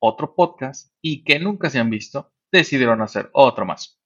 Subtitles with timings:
[0.00, 4.00] otro podcast y que nunca se han visto, decidieron hacer otro más.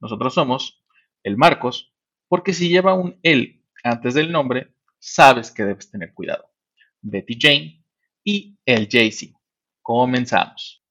[0.00, 0.82] Nosotros somos
[1.22, 1.94] el Marcos,
[2.28, 6.50] porque si lleva un él antes del nombre, sabes que debes tener cuidado.
[7.02, 7.84] Betty Jane
[8.24, 9.38] y el Jay-Z.
[9.82, 10.82] Comenzamos.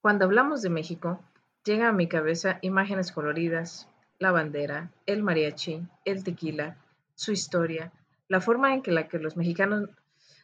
[0.00, 1.20] Cuando hablamos de México,
[1.64, 6.78] llegan a mi cabeza imágenes coloridas, la bandera, el mariachi, el tequila,
[7.16, 7.92] su historia,
[8.28, 9.90] la forma en que la que los mexicanos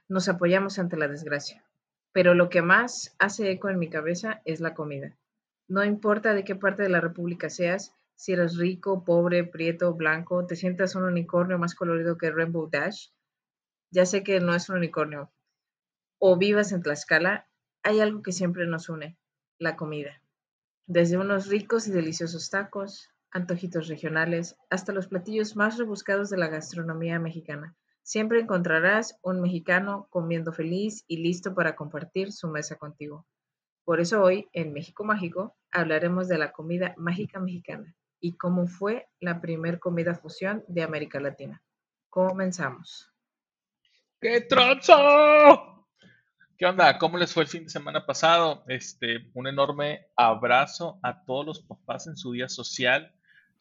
[0.09, 1.65] nos apoyamos ante la desgracia.
[2.12, 5.16] Pero lo que más hace eco en mi cabeza es la comida.
[5.68, 10.46] No importa de qué parte de la República seas, si eres rico, pobre, prieto, blanco,
[10.46, 13.09] te sientas un unicornio más colorido que Rainbow Dash,
[13.91, 15.32] ya sé que no es un unicornio,
[16.19, 17.49] o vivas en Tlaxcala,
[17.82, 19.19] hay algo que siempre nos une,
[19.59, 20.23] la comida.
[20.87, 26.49] Desde unos ricos y deliciosos tacos, antojitos regionales, hasta los platillos más rebuscados de la
[26.49, 27.74] gastronomía mexicana.
[28.02, 33.26] Siempre encontrarás un mexicano comiendo feliz y listo para compartir su mesa contigo.
[33.84, 39.08] Por eso hoy, en México Mágico, hablaremos de la comida mágica mexicana y cómo fue
[39.20, 41.62] la primer comida fusión de América Latina.
[42.08, 43.12] Comenzamos.
[44.20, 45.88] ¡Qué trozo!
[46.56, 46.96] ¿Qué onda?
[46.98, 48.62] ¿Cómo les fue el fin de semana pasado?
[48.68, 53.12] Este, un enorme abrazo a todos los papás en su día social.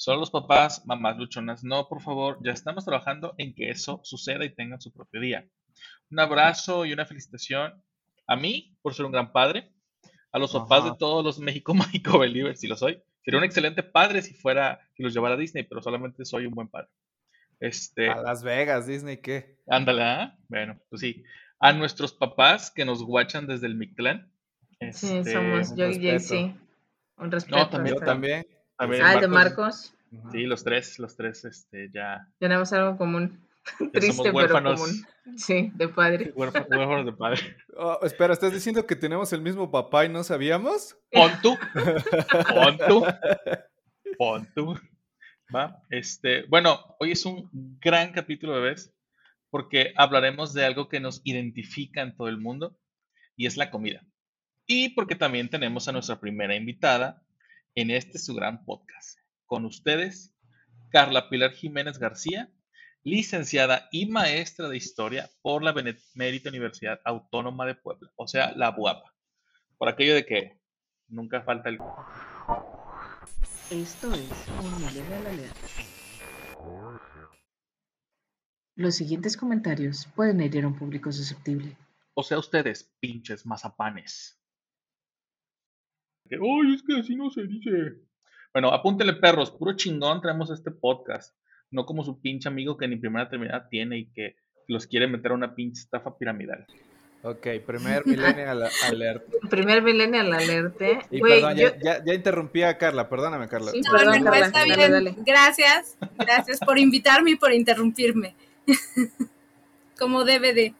[0.01, 4.43] Solo los papás, mamás luchonas, no, por favor, ya estamos trabajando en que eso suceda
[4.43, 5.47] y tengan su propio día.
[6.09, 7.83] Un abrazo y una felicitación
[8.25, 9.71] a mí por ser un gran padre,
[10.31, 12.99] a los papás de todos los México Mágico Believers, si lo soy.
[13.23, 16.55] Sería un excelente padre si fuera, si los llevara a Disney, pero solamente soy un
[16.55, 16.87] buen padre.
[17.59, 19.59] Este, A Las Vegas, Disney, ¿qué?
[19.67, 20.35] Ándale, ¿ah?
[20.47, 21.23] Bueno, pues sí.
[21.59, 24.31] A nuestros papás que nos guachan desde el Mictlán.
[24.93, 26.09] Sí, Este, somos un yo y respeto.
[26.09, 26.55] Jaycee.
[27.17, 27.69] Un respeto.
[27.69, 28.47] también- Yo también.
[28.77, 29.93] también Ah, el de Marcos.
[30.31, 33.47] Sí, los tres, los tres, este, ya, Tenemos algo común.
[33.79, 35.05] ya Triste, somos pero huérfanos, común.
[35.37, 36.33] Sí, de padre.
[36.33, 37.39] huérfa- huérfanos de padre.
[37.77, 40.97] Oh, espera, ¿estás diciendo que tenemos el mismo papá y no sabíamos?
[41.11, 41.57] Pon tú,
[42.53, 43.05] pon tú,
[44.17, 44.75] pon tú.
[45.55, 45.81] ¿Va?
[45.89, 47.49] Este, bueno, hoy es un
[47.81, 48.93] gran capítulo, bebés,
[49.49, 52.77] porque hablaremos de algo que nos identifica en todo el mundo
[53.35, 54.01] y es la comida.
[54.67, 57.21] Y porque también tenemos a nuestra primera invitada
[57.75, 59.19] en este su gran podcast.
[59.51, 60.33] Con ustedes,
[60.91, 62.49] Carla Pilar Jiménez García,
[63.03, 68.71] licenciada y maestra de historia por la Benemérita Universidad Autónoma de Puebla, o sea, la
[68.71, 69.13] BUAPA.
[69.77, 70.57] Por aquello de que
[71.09, 71.79] nunca falta el
[73.71, 74.29] Esto es.
[78.75, 81.75] Los siguientes comentarios pueden herir a un público susceptible.
[82.13, 84.41] O sea, ustedes, pinches mazapanes.
[86.29, 88.10] Que, Ay, es que así no se dice.
[88.53, 91.35] Bueno, apúntenle perros, puro chingón traemos este podcast.
[91.69, 94.35] No como su pinche amigo que ni primera terminada tiene y que
[94.67, 96.65] los quiere meter a una pinche estafa piramidal.
[97.23, 99.23] Ok, primer Millennial Alert.
[99.49, 100.81] Primer Millennial Alert.
[100.81, 100.99] ¿eh?
[101.11, 103.71] Y perdón, yo- ya, ya, ya interrumpí a Carla, perdóname, Carla.
[103.71, 104.91] Sí, No, Perdón, no, no, Carla, está bien.
[104.91, 105.15] dale.
[105.19, 108.35] Gracias, gracias por invitarme y por interrumpirme.
[109.99, 110.73] Como debe de.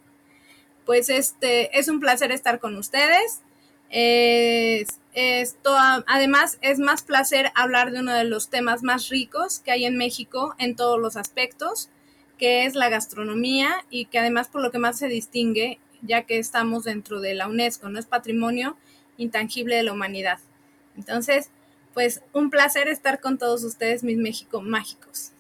[0.86, 3.42] Pues este, es un placer estar con ustedes.
[3.90, 5.76] Es- esto,
[6.08, 9.98] además, es más placer hablar de uno de los temas más ricos que hay en
[9.98, 11.90] México en todos los aspectos,
[12.38, 16.40] que es la gastronomía y que además por lo que más se distingue, ya que
[16.40, 18.78] estamos dentro de la UNESCO, no es patrimonio
[19.18, 20.40] intangible de la humanidad.
[20.96, 21.52] Entonces,
[21.94, 25.32] pues un placer estar con todos ustedes, mis México mágicos.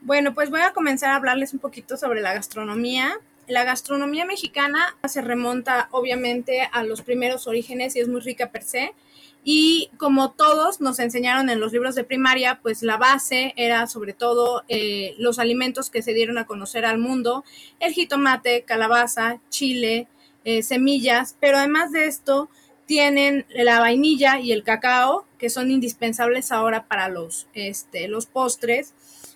[0.00, 3.18] Bueno, pues voy a comenzar a hablarles un poquito sobre la gastronomía.
[3.48, 8.64] La gastronomía mexicana se remonta obviamente a los primeros orígenes y es muy rica per
[8.64, 8.92] se.
[9.44, 14.12] Y como todos nos enseñaron en los libros de primaria, pues la base era sobre
[14.12, 17.44] todo eh, los alimentos que se dieron a conocer al mundo,
[17.78, 20.08] el jitomate, calabaza, chile,
[20.44, 22.48] eh, semillas, pero además de esto
[22.86, 28.94] tienen la vainilla y el cacao, que son indispensables ahora para los, este, los postres.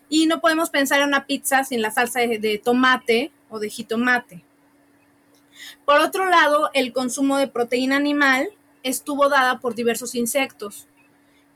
[0.09, 3.69] Y no podemos pensar en una pizza sin la salsa de, de tomate o de
[3.69, 4.45] jitomate.
[5.85, 8.49] Por otro lado, el consumo de proteína animal
[8.83, 10.87] estuvo dada por diversos insectos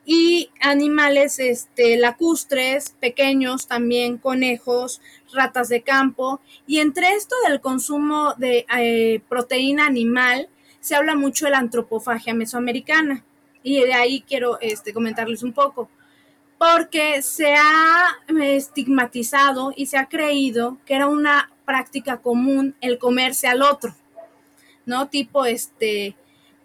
[0.06, 5.00] y animales este, lacustres, pequeños también, conejos,
[5.32, 6.40] ratas de campo.
[6.66, 10.48] Y entre esto del consumo de eh, proteína animal,
[10.80, 13.24] se habla mucho de la antropofagia mesoamericana.
[13.62, 15.88] Y de ahí quiero este, comentarles un poco.
[16.58, 23.46] Porque se ha estigmatizado y se ha creído que era una práctica común el comerse
[23.46, 23.94] al otro,
[24.86, 25.08] ¿no?
[25.08, 26.16] Tipo, este,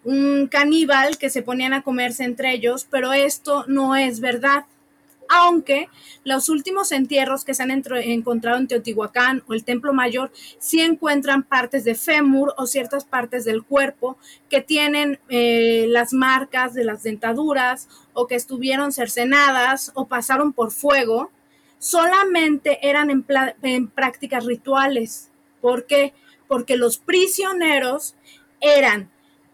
[0.04, 4.64] un caníbal que se ponían a comerse entre ellos, pero esto no es verdad
[5.30, 5.88] aunque
[6.24, 11.44] los últimos entierros que se han encontrado en Teotihuacán o el Templo Mayor sí encuentran
[11.44, 14.18] partes de fémur o ciertas partes del cuerpo
[14.48, 20.72] que tienen eh, las marcas de las dentaduras o que estuvieron cercenadas o pasaron por
[20.72, 21.30] fuego,
[21.80, 25.30] solamente eran en, prácticas rituales.
[25.60, 26.14] ¿Por qué?
[26.46, 28.14] Porque los prisioneros
[28.60, 29.10] eran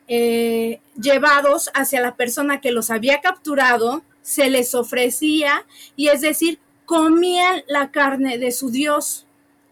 [0.08, 5.64] eh, llevados hacia la persona que los había capturado, se les ofrecía
[5.94, 9.26] y es decir, comían la carne de su Dios.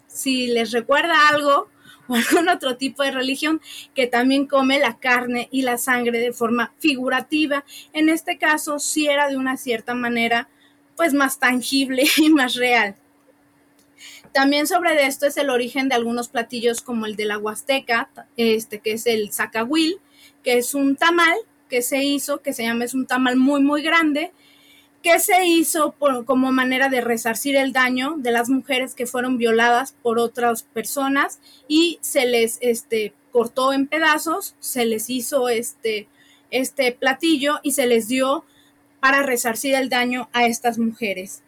[0.06, 1.68] Si les recuerda algo
[2.06, 3.60] o algún otro tipo de religión
[3.94, 9.08] que también come la carne y la sangre de forma figurativa, en este caso sí
[9.08, 10.48] era de una cierta manera
[10.96, 12.96] pues más tangible y más real.
[14.32, 18.80] También sobre esto es el origen de algunos platillos como el de la Huasteca, este
[18.80, 20.00] que es el zacahuil,
[20.42, 21.36] que es un tamal
[21.68, 24.32] que se hizo, que se llama, es un tamal muy, muy grande,
[25.04, 25.94] que se hizo
[26.24, 31.40] como manera de resarcir el daño de las mujeres que fueron violadas por otras personas
[31.68, 36.08] y se les este, cortó en pedazos, se les hizo este,
[36.50, 38.44] este platillo y se les dio
[39.04, 41.42] para resarcir el daño a estas mujeres.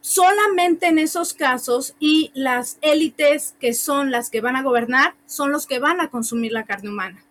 [0.00, 5.52] Solamente en esos casos y las élites que son las que van a gobernar son
[5.52, 7.22] los que van a consumir la carne humana.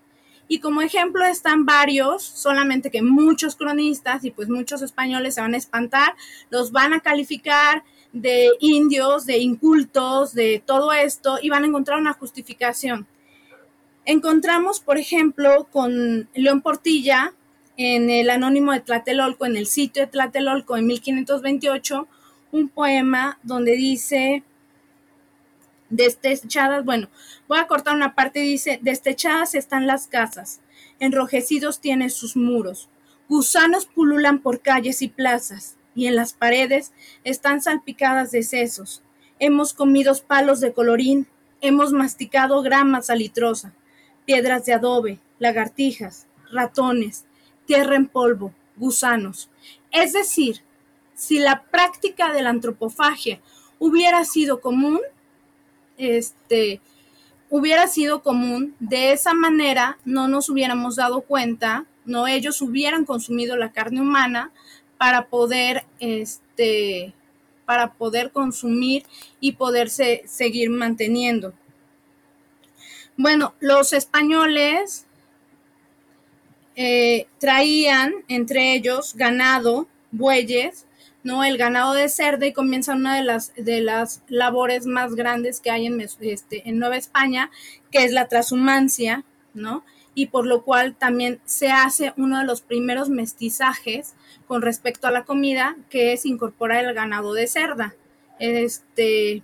[0.47, 5.55] Y como ejemplo están varios, solamente que muchos cronistas y pues muchos españoles se van
[5.55, 6.13] a espantar,
[6.51, 11.97] los van a calificar de indios, de incultos, de todo esto y van a encontrar
[11.97, 13.07] una justificación.
[14.05, 17.33] Encontramos, por ejemplo, con León Portilla
[17.77, 22.07] en el Anónimo de Tlatelolco, en el sitio de Tlatelolco en 1528,
[22.51, 24.43] un poema donde dice,
[25.89, 27.09] destechadas, bueno,
[27.47, 30.61] voy a cortar una parte, dice, destechadas están las casas,
[30.99, 32.89] enrojecidos tienen sus muros,
[33.27, 36.91] gusanos pululan por calles y plazas, y en las paredes
[37.23, 39.03] están salpicadas de sesos.
[39.39, 41.27] Hemos comido palos de colorín,
[41.61, 43.73] hemos masticado grama salitrosa,
[44.25, 47.25] piedras de adobe, lagartijas, ratones,
[47.65, 49.49] tierra en polvo, gusanos.
[49.91, 50.61] Es decir,
[51.13, 53.39] si la práctica de la antropofagia
[53.79, 54.99] hubiera sido común,
[55.97, 56.81] este,
[57.49, 63.55] hubiera sido común, de esa manera no nos hubiéramos dado cuenta, no ellos hubieran consumido
[63.55, 64.51] la carne humana
[64.97, 67.13] para poder, este,
[67.65, 69.03] para poder consumir
[69.39, 71.53] y poderse seguir manteniendo.
[73.15, 75.05] Bueno, los españoles
[76.75, 80.85] eh, traían entre ellos ganado, bueyes,
[81.23, 81.43] ¿no?
[81.43, 85.71] El ganado de cerdo y comienza una de las, de las labores más grandes que
[85.71, 87.49] hay en, este, en Nueva España,
[87.91, 89.23] que es la transhumancia,
[89.53, 89.83] ¿no?
[90.15, 94.13] Y por lo cual también se hace uno de los primeros mestizajes
[94.47, 97.95] con respecto a la comida, que es incorporar el ganado de cerda.
[98.39, 99.41] Este,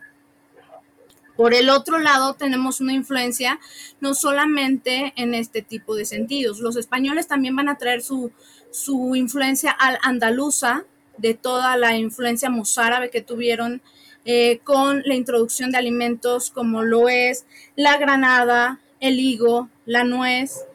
[1.40, 3.62] por el otro lado, tenemos una influencia
[4.02, 6.60] no solamente en este tipo de sentidos.
[6.60, 8.34] Los españoles también van a traer su,
[8.72, 10.84] su influencia al andaluza,
[11.18, 13.82] de toda la influencia mozárabe que tuvieron
[14.26, 17.46] eh, con la introducción de alimentos como lo es
[17.78, 20.66] la granada, el higo, la nuez,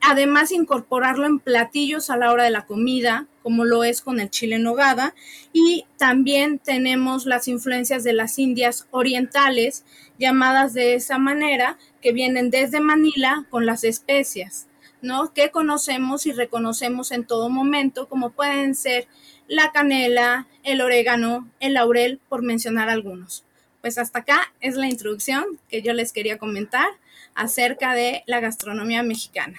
[0.00, 4.30] además incorporarlo en platillos a la hora de la comida, como lo es con el
[4.30, 5.14] chile en nogada,
[5.52, 9.84] y también tenemos las influencias de las Indias orientales,
[10.18, 14.66] llamadas de esa manera, que vienen desde Manila con las especias,
[15.02, 15.32] ¿no?
[15.32, 19.08] Que conocemos y reconocemos en todo momento, como pueden ser
[19.48, 23.44] la canela, el orégano, el laurel, por mencionar algunos.
[23.80, 26.86] Pues hasta acá es la introducción que yo les quería comentar
[27.34, 29.58] acerca de la gastronomía mexicana.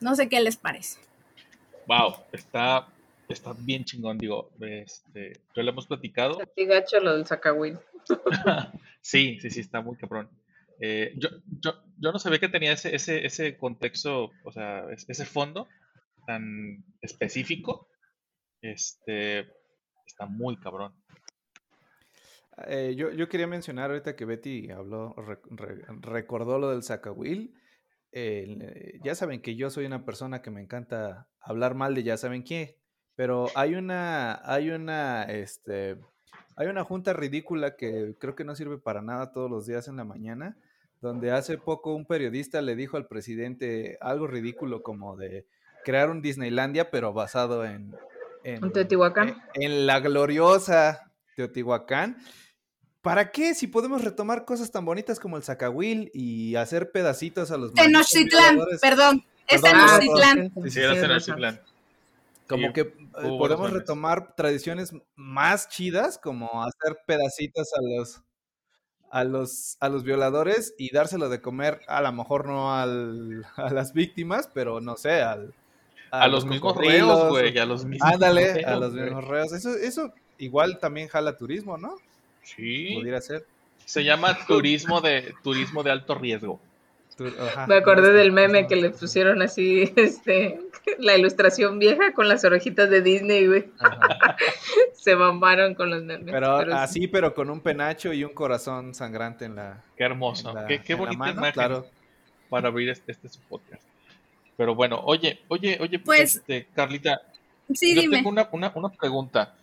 [0.00, 0.98] No sé qué les parece.
[1.86, 2.88] Wow, está,
[3.28, 6.38] está bien chingón, digo, este, yo le hemos platicado.
[6.56, 7.78] Sí, gacho lo del zacahuil.
[9.00, 10.30] sí, sí, sí, está muy cabrón.
[10.80, 11.28] Eh, yo,
[11.60, 15.68] yo, yo, no sabía que tenía ese, ese, ese contexto, o sea, ese fondo
[16.26, 17.88] tan específico
[18.62, 19.40] este,
[20.06, 20.94] está muy cabrón.
[22.66, 25.14] Eh, yo, yo, quería mencionar ahorita que Betty habló,
[26.02, 27.54] recordó lo del Zacahuil.
[28.12, 32.16] Eh, ya saben que yo soy una persona que me encanta hablar mal de ya
[32.16, 32.74] saben quién,
[33.14, 35.96] pero hay una, hay una, este,
[36.56, 39.96] hay una junta ridícula que creo que no sirve para nada todos los días en
[39.96, 40.56] la mañana,
[41.00, 45.46] donde hace poco un periodista le dijo al presidente algo ridículo como de
[45.84, 47.94] crear un Disneylandia, pero basado en...
[48.42, 49.36] En Teotihuacán.
[49.54, 52.16] En, en la gloriosa Teotihuacán.
[53.02, 53.54] ¿Para qué?
[53.54, 58.60] Si podemos retomar cosas tan bonitas como el Zacahuil y hacer pedacitos a los Tenochtitlán,
[58.80, 59.24] perdón.
[59.48, 60.52] Es Tenochtitlán.
[60.64, 61.60] Sí, sí, era Tenochtitlán.
[62.46, 62.94] Como que eh,
[63.38, 68.22] podemos retomar tradiciones más chidas, como hacer pedacitos a los,
[69.10, 73.70] a los, a los violadores y dárselo de comer, a lo mejor no al, a
[73.70, 75.54] las víctimas, pero no sé, al,
[76.10, 79.52] a, los, mismos reos, güey, a los mismos Ándale, a los mismos reos.
[79.52, 81.94] Eso, eso igual también jala turismo, ¿no?
[82.42, 82.94] Sí.
[82.94, 83.44] Pudiera ser.
[83.84, 86.60] Se llama turismo de, turismo de alto riesgo.
[87.68, 90.60] Me acordé del meme que le pusieron así, este,
[90.98, 93.68] la ilustración vieja con las orejitas de Disney, güey.
[94.94, 96.32] Se mamaron con los memes.
[96.32, 99.82] Pero, así, pero con un penacho y un corazón sangrante en la.
[99.96, 100.54] Qué hermoso.
[100.66, 101.86] qué, qué bonita imagen claro.
[102.48, 103.82] para abrir este, este podcast.
[104.56, 107.22] Pero bueno, oye, oye, oye, pues, este, Carlita.
[107.72, 108.16] Sí, yo dime.
[108.16, 109.54] tengo una, una, una pregunta.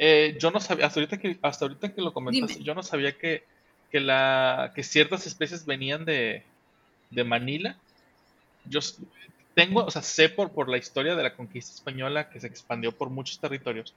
[0.00, 2.64] Eh, yo no sabía, hasta ahorita que, hasta ahorita que lo comentaste, Dime.
[2.64, 3.42] yo no sabía que,
[3.90, 6.44] que, la, que ciertas especies venían de,
[7.10, 7.76] de Manila.
[8.64, 8.78] Yo
[9.54, 12.92] tengo, o sea, sé por, por la historia de la conquista española que se expandió
[12.92, 13.92] por muchos territorios,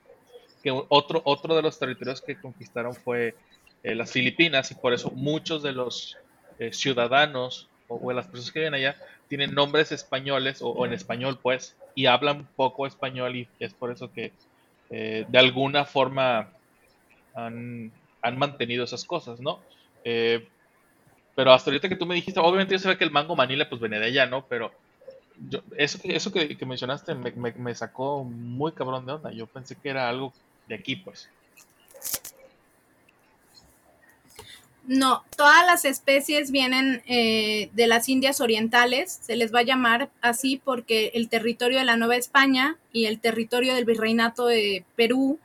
[0.64, 3.36] que otro, otro de los territorios que conquistaron fue
[3.84, 6.18] eh, las Filipinas y por eso muchos de los
[6.58, 8.96] eh, ciudadanos o, o de las personas que viven allá
[9.28, 13.92] tienen nombres españoles o, o en español pues y hablan poco español y es por
[13.92, 14.34] eso que
[14.92, 16.54] eh, de alguna forma
[17.34, 19.66] han, han mantenido esas cosas, ¿no?
[20.06, 20.50] Eh,
[21.36, 23.82] pero hasta ahorita que tú me dijiste, obviamente yo sabía que el mango manila pues
[23.82, 24.48] venía de allá, ¿no?
[24.50, 24.72] Pero
[25.38, 29.32] yo, eso, eso que, que mencionaste me, me- me sacó muy cabrón de onda.
[29.34, 30.34] Yo pensé que era algo
[30.66, 31.34] de aquí, pues.
[34.88, 40.10] No, todas las especies vienen eh, de las Indias Orientales, se les va a llamar
[40.22, 45.40] así porque el territorio de la Nueva España y el territorio del Virreinato de Perú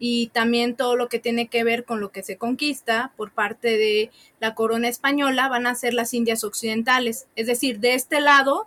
[0.00, 3.76] y también todo lo que tiene que ver con lo que se conquista por parte
[3.76, 7.26] de la corona española van a ser las Indias Occidentales.
[7.36, 8.66] Es decir, de este lado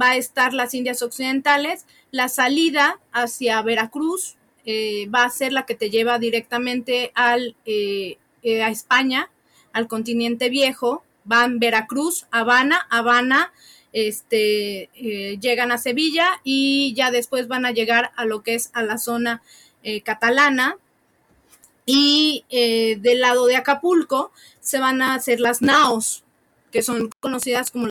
[0.00, 5.66] va a estar las Indias Occidentales, la salida hacia Veracruz eh, va a ser la
[5.66, 9.30] que te lleva directamente al, eh, eh, a España
[9.74, 13.52] al continente viejo, van Veracruz, Habana, Habana,
[13.92, 18.70] este, eh, llegan a Sevilla y ya después van a llegar a lo que es
[18.72, 19.42] a la zona
[19.82, 20.78] eh, catalana.
[21.86, 26.24] Y eh, del lado de Acapulco se van a hacer las naos,
[26.70, 27.90] que son conocidas como la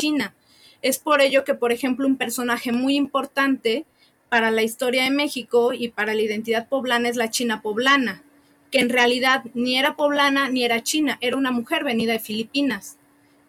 [0.00, 0.34] China.
[0.82, 3.84] Es por ello que, por ejemplo, un personaje muy importante
[4.28, 8.22] para la historia de México y para la identidad poblana es la China poblana
[8.72, 12.96] que en realidad ni era poblana ni era china, era una mujer venida de Filipinas,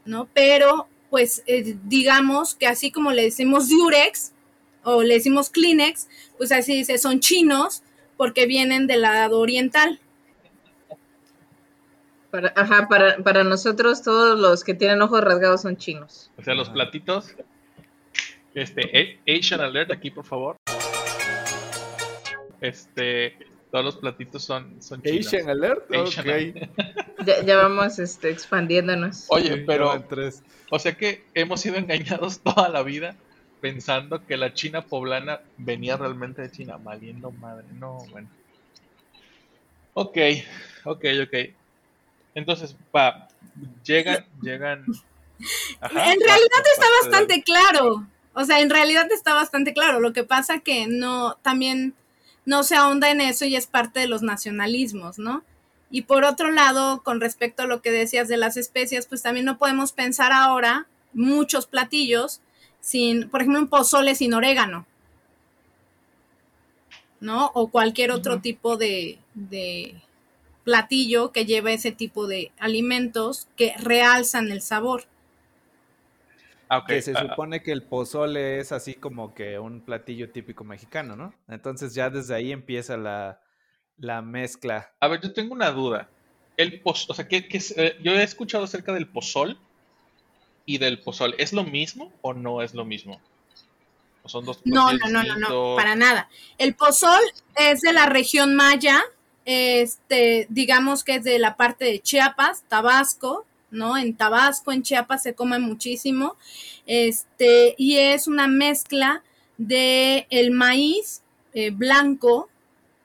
[0.05, 0.27] ¿no?
[0.33, 4.33] Pero, pues, eh, digamos que así como le decimos Durex
[4.83, 7.81] o le decimos Kleenex, pues así dice, son chinos
[8.17, 9.99] porque vienen del lado oriental.
[12.29, 16.31] Para, ajá, para, para nosotros todos los que tienen ojos rasgados son chinos.
[16.37, 17.35] O sea, los platitos.
[18.55, 18.81] Este,
[19.27, 20.57] A- Asian Alert aquí, por favor.
[22.61, 23.37] Este,
[23.73, 25.25] todos los platitos son, son chinos.
[25.25, 25.91] Asian Alert.
[25.91, 26.31] Asian ok.
[26.31, 26.69] Alert.
[27.25, 29.25] Ya, ya vamos este, expandiéndonos.
[29.29, 30.05] Oye, pero,
[30.69, 33.15] o sea que hemos sido engañados toda la vida
[33.61, 36.77] pensando que la China poblana venía realmente de China.
[36.77, 38.29] Valiendo madre, no, bueno.
[39.95, 40.19] Ok,
[40.83, 41.35] ok, ok.
[42.35, 43.27] Entonces, va,
[43.83, 44.85] llegan, llegan.
[45.81, 48.05] Ajá, en realidad está de- bastante claro.
[48.35, 49.99] O sea, en realidad está bastante claro.
[49.99, 51.95] Lo que pasa que no, también
[52.45, 55.43] no se ahonda en eso y es parte de los nacionalismos, ¿no?
[55.89, 59.45] Y por otro lado, con respecto a lo que decías de las especias, pues también
[59.45, 62.41] no podemos pensar ahora muchos platillos
[62.81, 64.85] sin, por ejemplo, un pozole sin orégano,
[67.19, 67.51] ¿no?
[67.53, 70.01] O cualquier otro tipo de, de
[70.63, 75.05] platillo que lleve ese tipo de alimentos que realzan el sabor.
[76.77, 81.15] Ah, Que se supone que el pozole es así como que un platillo típico mexicano,
[81.15, 81.33] ¿no?
[81.47, 83.41] Entonces ya desde ahí empieza la,
[83.97, 84.91] la mezcla.
[84.99, 86.09] A ver, yo tengo una duda.
[86.57, 87.77] El pos, o sea, ¿qué, qué es?
[87.77, 89.59] Eh, yo he escuchado acerca del pozol
[90.65, 91.35] y del pozol.
[91.37, 93.21] ¿Es lo mismo o no es lo mismo?
[94.23, 96.29] ¿O son dos No, no, no, no, no, para nada.
[96.57, 97.21] El pozol
[97.55, 99.01] es de la región maya,
[99.45, 103.97] este, digamos que es de la parte de Chiapas, Tabasco, ¿no?
[103.97, 106.37] En Tabasco, en Chiapas se come muchísimo,
[106.85, 109.23] este, y es una mezcla
[109.57, 111.21] de el maíz
[111.53, 112.49] eh, blanco,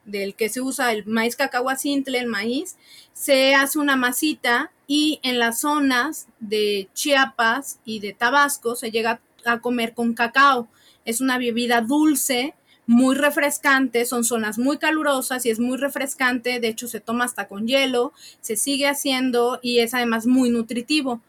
[0.05, 2.77] del que se usa el maíz cacahuacintle, el maíz,
[3.13, 9.21] se hace una masita y en las zonas de Chiapas y de Tabasco se llega
[9.45, 10.67] a comer con cacao.
[11.05, 12.55] Es una bebida dulce,
[12.89, 17.47] muy refrescante, son zonas muy calurosas y es muy refrescante, de hecho se toma hasta
[17.47, 21.21] con hielo, se sigue haciendo y es además muy nutritivo.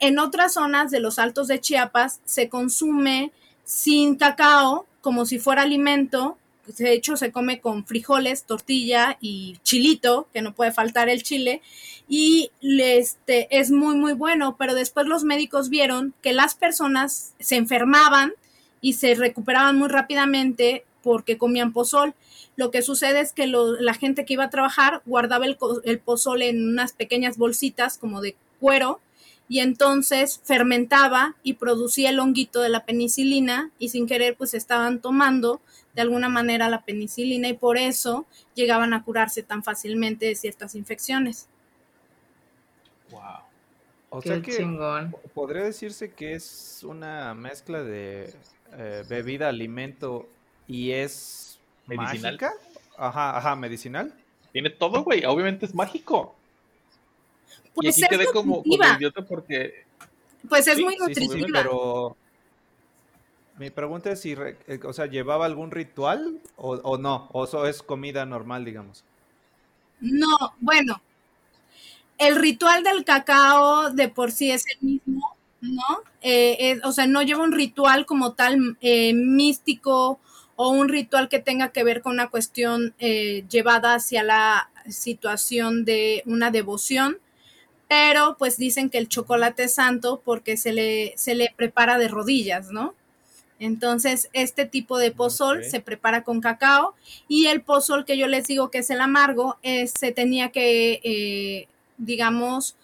[0.00, 3.30] En otras zonas de los altos de Chiapas se consume
[3.62, 10.26] sin cacao como si fuera alimento de hecho se come con frijoles, tortilla y chilito,
[10.32, 11.62] que no puede faltar el chile,
[12.08, 17.54] y este es muy muy bueno, pero después los médicos vieron que las personas se
[17.54, 18.32] enfermaban
[18.80, 22.14] y se recuperaban muy rápidamente porque comían pozol.
[22.56, 26.42] Lo que sucede es que la gente que iba a trabajar guardaba el, el pozol
[26.42, 29.00] en unas pequeñas bolsitas como de cuero
[29.48, 35.00] y entonces fermentaba y producía el honguito de la penicilina y sin querer pues estaban
[35.00, 35.60] tomando
[35.94, 40.74] de alguna manera la penicilina y por eso llegaban a curarse tan fácilmente de ciertas
[40.74, 41.48] infecciones.
[43.10, 43.20] Wow.
[44.10, 44.64] O sea que
[45.34, 48.32] podría decirse que es una mezcla de
[48.72, 50.28] eh, bebida, alimento
[50.66, 52.38] y es medicinal.
[52.96, 54.14] Ajá, ajá, medicinal.
[54.52, 55.24] Tiene todo, güey.
[55.24, 56.36] Obviamente es mágico.
[57.74, 59.84] Pues y aquí quedé como, idiota porque.
[60.48, 61.48] Pues es muy nutritiva.
[61.52, 62.16] pero
[63.58, 67.28] mi pregunta es si, eh, o sea, ¿llevaba algún ritual o, no?
[67.32, 69.04] ¿O eso es comida normal, digamos?
[70.00, 71.00] No, bueno,
[72.18, 76.02] el ritual del cacao de por sí es el mismo, ¿no?
[76.20, 80.18] Eh, o sea, no lleva un ritual como tal eh, místico
[80.56, 86.22] o un ritual que tenga que ver con una cuestión llevada hacia la situación de
[86.26, 87.18] una devoción,
[87.88, 92.08] pero pues dicen que el chocolate es santo porque se le, se le prepara de
[92.08, 92.94] rodillas, ¿no?
[93.58, 96.94] Entonces, este tipo de pozol se prepara con cacao
[97.28, 101.68] y el pozol que yo les digo que es el amargo, se tenía que, eh,
[101.96, 102.76] digamos,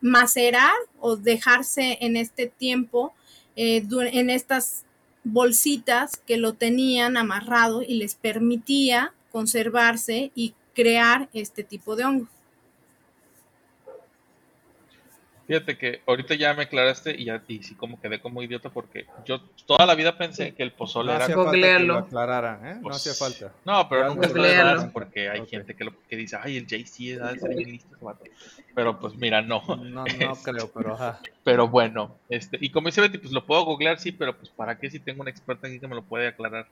[0.00, 3.12] macerar o dejarse en este tiempo
[3.56, 4.84] eh, en estas
[5.26, 12.28] bolsitas que lo tenían amarrado y les permitía conservarse y crear este tipo de hongos.
[15.46, 19.06] Fíjate que ahorita ya me aclaraste y ya y sí como quedé como idiota porque
[19.24, 22.66] yo toda la vida pensé que el pozole no era hacía falta que lo aclararan,
[22.66, 22.74] ¿eh?
[22.76, 23.52] no pues, hacía falta.
[23.64, 27.40] No, pero nunca lo porque hay gente que, lo, que dice, ay, el JC es
[27.40, 27.96] ser bien listo
[28.74, 29.62] Pero pues mira, no.
[29.66, 31.20] No, no creo, pero ajá.
[31.44, 34.80] Pero bueno, este, y como dice Betty, pues lo puedo googlear, sí, pero pues para
[34.80, 36.66] qué si tengo un experto aquí que me lo puede aclarar.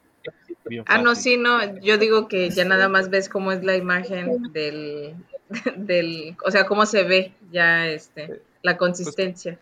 [0.86, 4.42] ah, no, sí, no, yo digo que ya nada más ves cómo es la imagen
[4.52, 5.14] del,
[5.76, 9.58] del, o sea, cómo se ve ya este la pues, consistencia.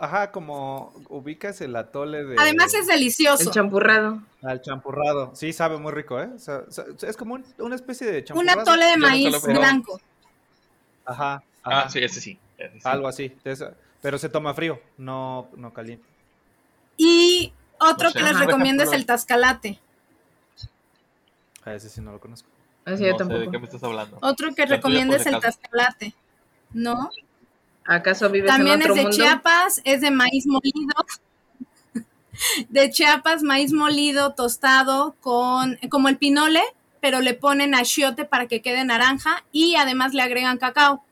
[0.00, 2.36] ajá, como ubicas el atole de...
[2.36, 3.44] Además es delicioso.
[3.44, 4.20] El champurrado.
[4.42, 5.30] Al champurrado.
[5.36, 6.30] Sí, sabe muy rico, ¿eh?
[7.02, 8.56] es como una especie de champurrado.
[8.56, 10.00] Un atole de maíz blanco.
[11.04, 12.38] Ajá, Ah, sí, ese sí.
[12.84, 13.32] Algo así.
[14.00, 16.04] Pero se toma frío, no, no caliente.
[16.96, 19.78] Y otro que les recomiendo es el tascalate.
[21.64, 22.48] A ese sí no lo conozco.
[22.84, 24.18] Así no ¿De qué me estás hablando?
[24.22, 26.14] Otro que recomiendo es el tascalate.
[26.72, 27.10] ¿No?
[27.88, 30.94] ¿Acaso vives También en otro es de Chiapas, es de maíz molido.
[32.68, 36.60] de Chiapas, maíz molido, tostado, con como el pinole,
[37.00, 41.02] pero le ponen achiote para que quede naranja y además le agregan cacao.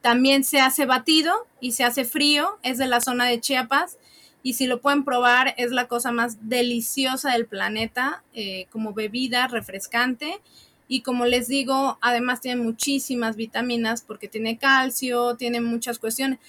[0.00, 3.98] También se hace batido y se hace frío, es de la zona de Chiapas
[4.42, 9.48] y si lo pueden probar es la cosa más deliciosa del planeta eh, como bebida
[9.48, 10.40] refrescante
[10.90, 16.40] y como les digo, además tiene muchísimas vitaminas porque tiene calcio, tiene muchas cuestiones.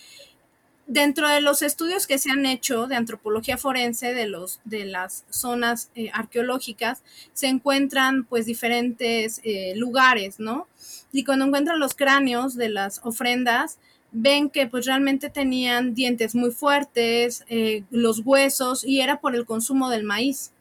[0.88, 5.26] Dentro de los estudios que se han hecho de antropología forense de, los, de las
[5.30, 10.68] zonas eh, arqueológicas, se encuentran pues diferentes eh, lugares, ¿no?
[11.12, 13.78] Y cuando encuentran los cráneos de las ofrendas,
[14.12, 19.46] ven que pues realmente tenían dientes muy fuertes, eh, los huesos, y era por el
[19.46, 20.52] consumo del maíz.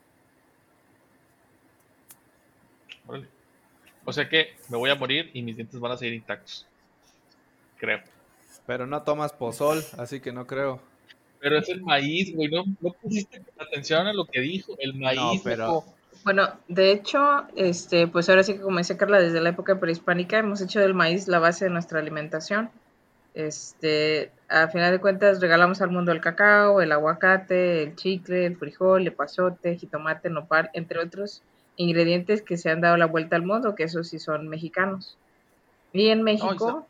[4.11, 6.67] O sea que me voy a morir y mis dientes van a seguir intactos.
[7.79, 8.01] Creo.
[8.67, 10.81] Pero no tomas pozol, así que no creo.
[11.39, 12.49] Pero es el maíz, güey.
[12.49, 12.65] No,
[13.01, 14.75] pusiste atención a lo que dijo.
[14.81, 15.43] El maíz.
[15.45, 15.85] pero...
[16.25, 20.39] Bueno, de hecho, este, pues ahora sí que como dice Carla, desde la época prehispánica
[20.39, 22.69] hemos hecho del maíz la base de nuestra alimentación.
[23.35, 28.57] Este, a final de cuentas regalamos al mundo el cacao, el aguacate, el chicle, el
[28.57, 31.45] frijol, el pasote, jitomate, nopal, entre otros
[31.81, 35.17] ingredientes que se han dado la vuelta al mundo, que esos sí son mexicanos.
[35.93, 36.87] Y en México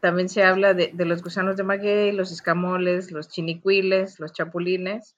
[0.00, 5.16] también se habla de, los gusanos de maguey, los escamoles, los chinicuiles, los chapulines,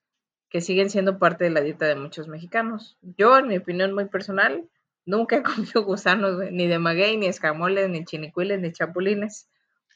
[0.51, 2.97] que siguen siendo parte de la dieta de muchos mexicanos.
[3.03, 4.69] Yo, en mi opinión muy personal,
[5.05, 9.49] nunca he comido gusanos, ni de maguey, ni escamoles, ni chinicuiles, ni chapulines.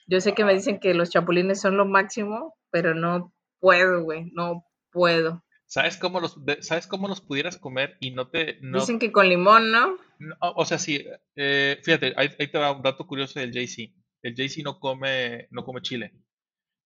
[0.08, 4.32] Yo sé que me dicen que los chapulines son lo máximo, pero no puedo, güey,
[4.32, 5.44] no puedo.
[5.70, 8.58] ¿Sabes cómo los, ¿sabes cómo los pudieras comer y no te...
[8.60, 9.98] No, Dicen que con limón, ¿no?
[10.18, 11.06] no- o sea, sí,
[11.36, 13.92] eh, fíjate, ahí, ahí te va un dato curioso del JC.
[14.20, 16.12] El JC no come, no come chile.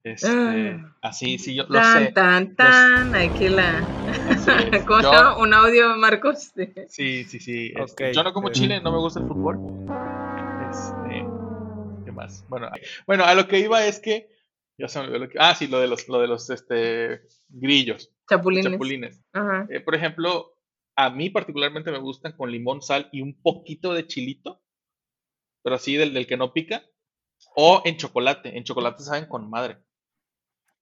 [0.04, 0.96] Este, Ah.
[1.00, 2.12] así, sí, yo lo Tan, sé.
[2.12, 3.88] tan, tan, aquí la...
[4.86, 5.38] ¿Cómo Yo-?
[5.38, 6.52] Un audio, Marcos.
[6.88, 7.72] Sí, sí, sí.
[7.74, 8.52] Este, yo no como eh.
[8.52, 9.56] chile, no me gusta el fútbol.
[10.70, 11.24] Este,
[12.04, 12.44] ¿qué más?
[12.48, 12.68] Bueno,
[13.06, 14.28] bueno, a lo que iba es que
[14.76, 17.22] ya se me olvidó lo que- ah, sí, lo de los, lo de los, este,
[17.48, 18.72] grillos, los Chapulines.
[18.72, 19.22] chapulines.
[19.32, 19.66] Ajá.
[19.70, 20.56] Eh, por ejemplo,
[20.96, 24.62] a mí particularmente me gustan con limón, sal y un poquito de chilito,
[25.62, 26.84] pero así del, del que no pica,
[27.56, 28.56] o en chocolate.
[28.56, 29.78] En chocolate saben con madre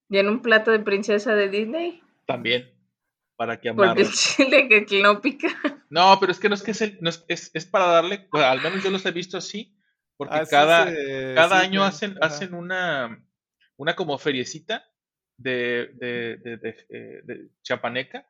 [0.09, 2.70] Y en un plato de princesa de Disney, también,
[3.37, 4.02] para que porque amarre.
[4.02, 5.48] el chile que no pica.
[5.90, 8.26] No, pero es que no es que es, el- no es, es, es para darle,
[8.31, 9.76] bueno, al menos yo los he visto así,
[10.16, 10.87] porque Así cada,
[11.35, 12.26] cada sí, año hacen, ajá.
[12.26, 13.24] hacen una,
[13.76, 14.85] una como feriecita
[15.42, 18.28] de, de, de, de, eh, de chapaneca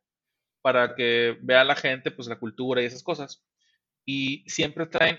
[0.63, 3.45] para que vea la gente pues la cultura y esas cosas.
[4.05, 5.19] Y siempre traen,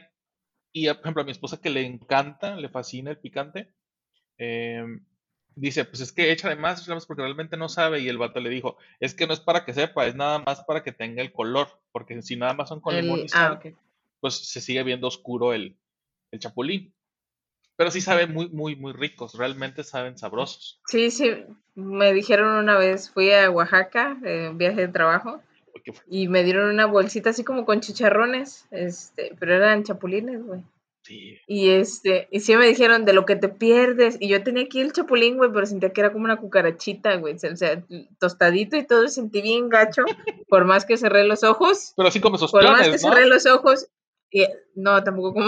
[0.72, 3.74] y por ejemplo a mi esposa que le encanta, le fascina el picante,
[4.38, 5.06] em,
[5.56, 8.40] dice, pues es que échale más, échale más porque realmente no sabe y el vato
[8.40, 11.22] le dijo, es que no es para que sepa, es nada más para que tenga
[11.22, 13.76] el color, porque si nada más son con limón El- y sal, ah, ok.
[14.20, 15.78] pues se sigue viendo oscuro el,
[16.32, 16.94] el chapulín.
[17.76, 20.80] Pero sí saben muy, muy, muy ricos, realmente saben sabrosos.
[20.88, 21.32] Sí, sí,
[21.76, 25.42] me dijeron una vez, fui a Oaxaca, eh, viaje de trabajo,
[26.08, 30.62] y me dieron una bolsita así como con chicharrones, este, pero eran chapulines, güey.
[31.02, 34.64] sí, Y este, y sí me dijeron de lo que te pierdes, y yo tenía
[34.64, 37.84] aquí el chapulín, güey, pero sentía que era como una cucarachita, güey, o sea,
[38.20, 40.04] tostadito y todo, sentí bien gacho,
[40.48, 43.48] por más que cerré los ojos, pero así como esos por más que cerré los
[43.48, 43.88] ojos,
[44.76, 45.46] no, tampoco güey.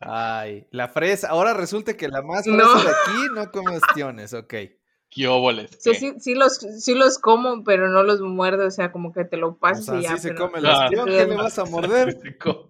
[0.00, 1.28] Ay, la fresa.
[1.30, 2.74] Ahora resulta que la más fresa No.
[2.82, 4.54] de aquí no come ostiones, ok.
[5.10, 5.70] ¿Qué óboles?
[5.80, 9.24] Sí, sí, sí los, sí los como, pero no los muerdo, o sea, como que
[9.24, 10.12] te lo O pasas sea, y ya.
[10.12, 10.84] así se pero- come el Ah.
[10.84, 12.12] ostión, ¿qué le vas a morder?
[12.20, 12.68] Se come.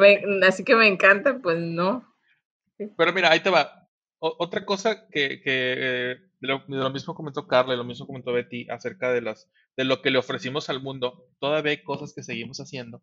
[0.00, 2.04] me- así que me encanta, pues no.
[2.98, 3.88] Pero mira, ahí te va.
[4.18, 7.84] O- otra cosa que, que eh, de, lo, de lo mismo comentó Carla y lo
[7.84, 11.82] mismo comentó Betty acerca de las de lo que le ofrecimos al mundo, todavía hay
[11.84, 13.02] cosas que seguimos haciendo,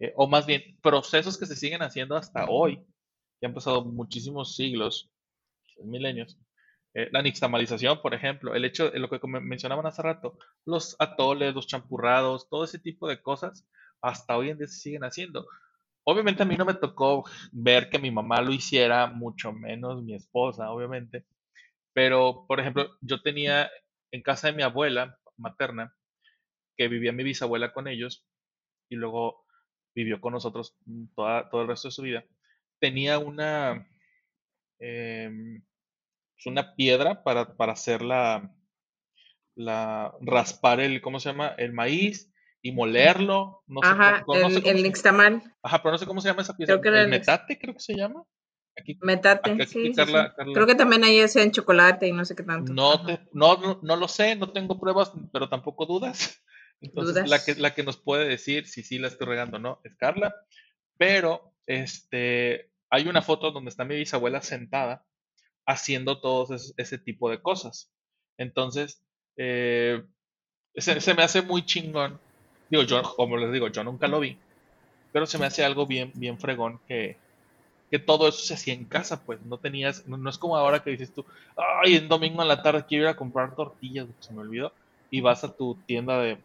[0.00, 2.82] eh, o más bien procesos que se siguen haciendo hasta hoy,
[3.38, 5.10] que han pasado muchísimos siglos,
[5.84, 6.38] milenios.
[6.94, 11.54] Eh, la nixtamalización, por ejemplo, el hecho de lo que mencionaban hace rato, los atoles,
[11.54, 13.66] los champurrados, todo ese tipo de cosas,
[14.00, 15.46] hasta hoy en día se siguen haciendo.
[16.04, 20.14] Obviamente a mí no me tocó ver que mi mamá lo hiciera, mucho menos mi
[20.14, 21.26] esposa, obviamente.
[21.92, 23.70] Pero, por ejemplo, yo tenía
[24.12, 25.94] en casa de mi abuela materna,
[26.76, 28.26] que vivía mi bisabuela con ellos,
[28.88, 29.44] y luego
[29.94, 30.76] vivió con nosotros
[31.14, 32.24] toda, todo el resto de su vida,
[32.78, 33.86] tenía una,
[34.78, 38.54] pues, una piedra para, para hacer la,
[39.54, 41.48] la, raspar el, ¿cómo se llama?
[41.58, 43.62] El maíz y molerlo.
[43.66, 43.88] No sé
[44.24, 46.42] cómo- no sé el, cómo el se- nixtamal, Ajá, pero no sé cómo se llama
[46.42, 46.72] esa pieza.
[46.72, 48.24] Creo que el metate, creo que se llama.
[48.78, 50.34] Aquí, metate, aquí- sí, aquí sí, Carla- sí.
[50.36, 52.72] Carla- Creo que también ahí hacen chocolate y no sé qué tanto.
[52.72, 56.42] no, te, no, no, no lo sé, no tengo pruebas, pero tampoco dudas.
[56.80, 59.80] Entonces, la que, la que nos puede decir si sí la estoy regando o no
[59.84, 60.34] es Carla.
[60.96, 65.04] Pero este, hay una foto donde está mi bisabuela sentada
[65.66, 67.92] haciendo todo ese, ese tipo de cosas.
[68.38, 69.02] Entonces,
[69.36, 70.02] eh,
[70.74, 72.18] se, se me hace muy chingón.
[72.70, 74.38] Digo, yo, como les digo, yo nunca lo vi,
[75.12, 77.16] pero se me hace algo bien, bien fregón que,
[77.90, 80.82] que todo eso se hacía en casa, pues no tenías, no, no es como ahora
[80.82, 81.24] que dices tú,
[81.56, 84.72] ay, en domingo en la tarde quiero ir a comprar tortillas, se me olvidó,
[85.10, 86.38] y vas a tu tienda de,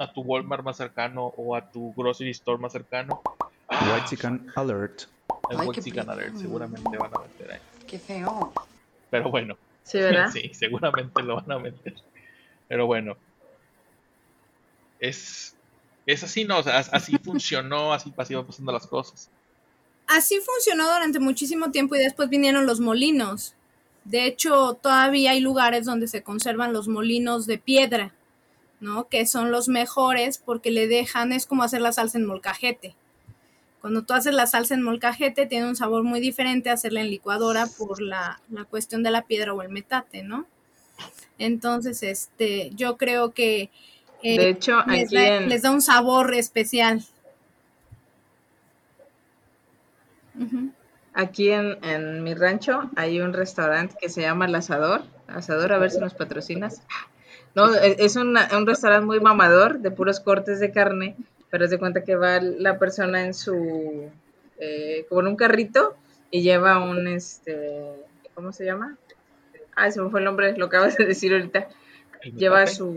[0.00, 3.20] a tu Walmart más cercano o a tu grocery store más cercano.
[3.70, 5.02] White Chicken Alert.
[5.50, 6.08] el Ay, White Chicken.
[6.10, 7.60] Alert, seguramente van a meter ahí.
[7.86, 8.52] Qué feo.
[9.10, 10.30] Pero bueno, Sí, ¿verdad?
[10.32, 11.94] sí, seguramente lo van a meter.
[12.68, 13.16] Pero bueno,
[14.98, 15.54] es,
[16.06, 16.58] es así, ¿no?
[16.58, 19.30] O sea, as- así funcionó, así, así van pasando las cosas.
[20.06, 23.54] Así funcionó durante muchísimo tiempo y después vinieron los molinos.
[24.04, 28.12] De hecho, todavía hay lugares donde se conservan los molinos de piedra,
[28.80, 29.08] ¿no?
[29.08, 32.94] Que son los mejores porque le dejan, es como hacer la salsa en molcajete.
[33.80, 37.10] Cuando tú haces la salsa en molcajete, tiene un sabor muy diferente a hacerla en
[37.10, 40.46] licuadora por la, la cuestión de la piedra o el metate, ¿no?
[41.38, 43.70] Entonces, este, yo creo que
[44.22, 47.02] eh, De hecho, les, aquí da, en, les da un sabor especial.
[51.12, 55.02] Aquí en, en mi rancho hay un restaurante que se llama El Asador.
[55.26, 56.82] Asador, a ver si nos patrocinas.
[57.54, 61.16] No, e- es una- un restaurante muy mamador de puros cortes de carne,
[61.50, 64.08] pero de cuenta que va la persona en su,
[64.58, 65.96] eh, como en un carrito
[66.30, 67.80] y lleva un, este,
[68.34, 68.96] ¿cómo se llama?
[69.74, 71.68] Ah, se me fue el nombre, lo acabas de decir ahorita.
[72.22, 72.96] ¿El Lleva su...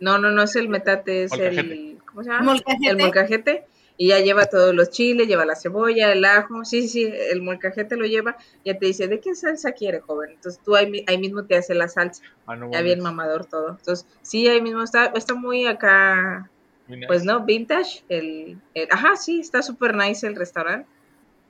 [0.00, 1.98] No, no, no es el metate, es el...
[2.06, 2.44] ¿Cómo se llama?
[2.44, 2.90] Molcajete.
[2.90, 3.64] El molcajete.
[3.98, 6.64] Y ya lleva todos los chiles, lleva la cebolla, el ajo.
[6.64, 8.36] Sí, sí, el molcajete lo lleva.
[8.64, 10.30] Ya te dice, ¿de qué salsa quiere, joven?
[10.32, 12.22] Entonces tú ahí, ahí mismo te hace la salsa.
[12.46, 13.70] Ah, no Ya bien mamador todo.
[13.70, 16.52] Entonces, sí, ahí mismo está, está muy acá,
[16.86, 17.26] Muy pues nice.
[17.26, 18.04] no, vintage.
[18.08, 20.88] El, el- ajá, sí, está súper nice el restaurante.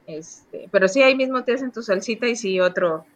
[0.07, 3.07] Este, pero sí, ahí mismo te hacen tu salsita y sí, otro,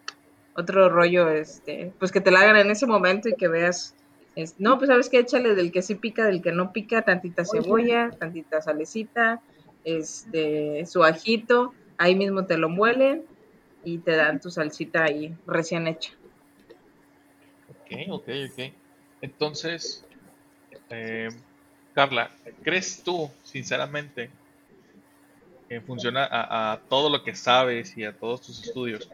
[0.55, 3.95] otro rollo, este, pues que te la hagan en ese momento y que veas,
[4.35, 7.45] es- no, pues sabes que échale del que sí pica, del que no pica, tantita
[7.45, 9.41] cebolla, tantita salecita,
[9.83, 13.25] este, su ajito, ahí mismo te lo muelen
[13.83, 16.11] y te dan tu salsita ahí recién hecha.
[17.67, 18.73] Ok, ok, ok.
[19.21, 20.05] Entonces,
[20.89, 21.29] eh,
[21.93, 22.31] Carla,
[22.63, 24.31] ¿crees tú, sinceramente,
[25.69, 29.09] en función a, a todo lo que sabes y a todos tus estudios,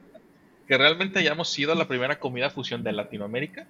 [0.68, 3.68] que realmente hayamos sido la primera comida fusión de Latinoamérica?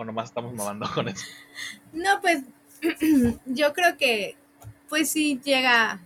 [0.00, 1.26] ¿O nomás estamos mamando con eso?
[1.92, 2.42] No, pues
[3.44, 4.34] yo creo que
[4.88, 6.00] pues sí llega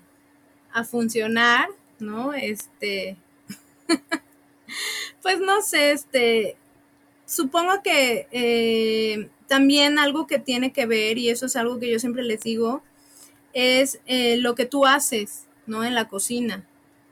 [0.72, 1.68] a funcionar,
[2.00, 2.34] ¿no?
[2.34, 3.16] Este,
[5.22, 6.56] pues no sé, este,
[7.24, 12.00] supongo que eh, también algo que tiene que ver, y eso es algo que yo
[12.00, 12.82] siempre les digo,
[13.52, 15.84] es eh, lo que tú haces, ¿no?
[15.84, 16.66] En la cocina,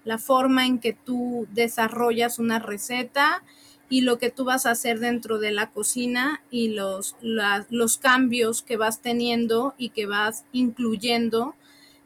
[0.04, 3.44] la forma en que tú desarrollas una receta
[3.92, 8.62] y lo que tú vas a hacer dentro de la cocina y los, los cambios
[8.62, 11.54] que vas teniendo y que vas incluyendo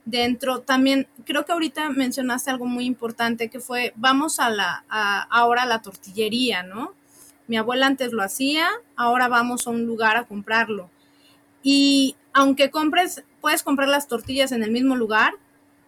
[0.05, 0.62] dentro.
[0.62, 5.62] También creo que ahorita mencionaste algo muy importante que fue, vamos a la, a- ahora
[5.62, 6.92] a la tortillería, ¿no?
[7.46, 10.90] Mi abuela antes lo hacía, ahora vamos a un lugar a comprarlo.
[11.62, 15.35] Y aunque compres, puedes comprar las tortillas en el mismo lugar,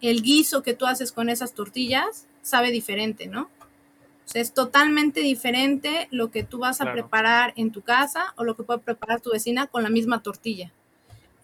[0.01, 3.51] el guiso que tú haces con esas tortillas sabe diferente, ¿no?
[4.29, 7.01] O sea, es totalmente diferente lo que tú vas a Claro.
[7.01, 10.71] preparar en tu casa o lo que puede preparar tu vecina con la misma tortilla.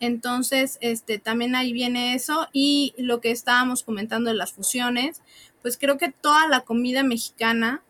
[0.01, 5.23] Entonces, este, también ahí viene eso y lo que estábamos comentando de las fusiones,
[5.63, 7.83] pues creo que toda la comida mexicana,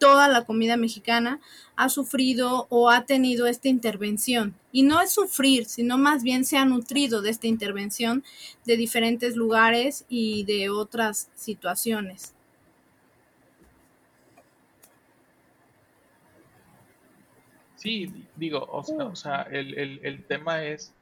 [0.00, 1.38] toda la comida mexicana
[1.76, 4.56] ha sufrido o ha tenido esta intervención.
[4.72, 8.24] Y no es sufrir, sino más bien se ha nutrido de esta intervención
[8.64, 12.34] de diferentes lugares y de otras situaciones.
[17.80, 20.92] Sí, di- digo, o sea, o sea, el, el- el tema es,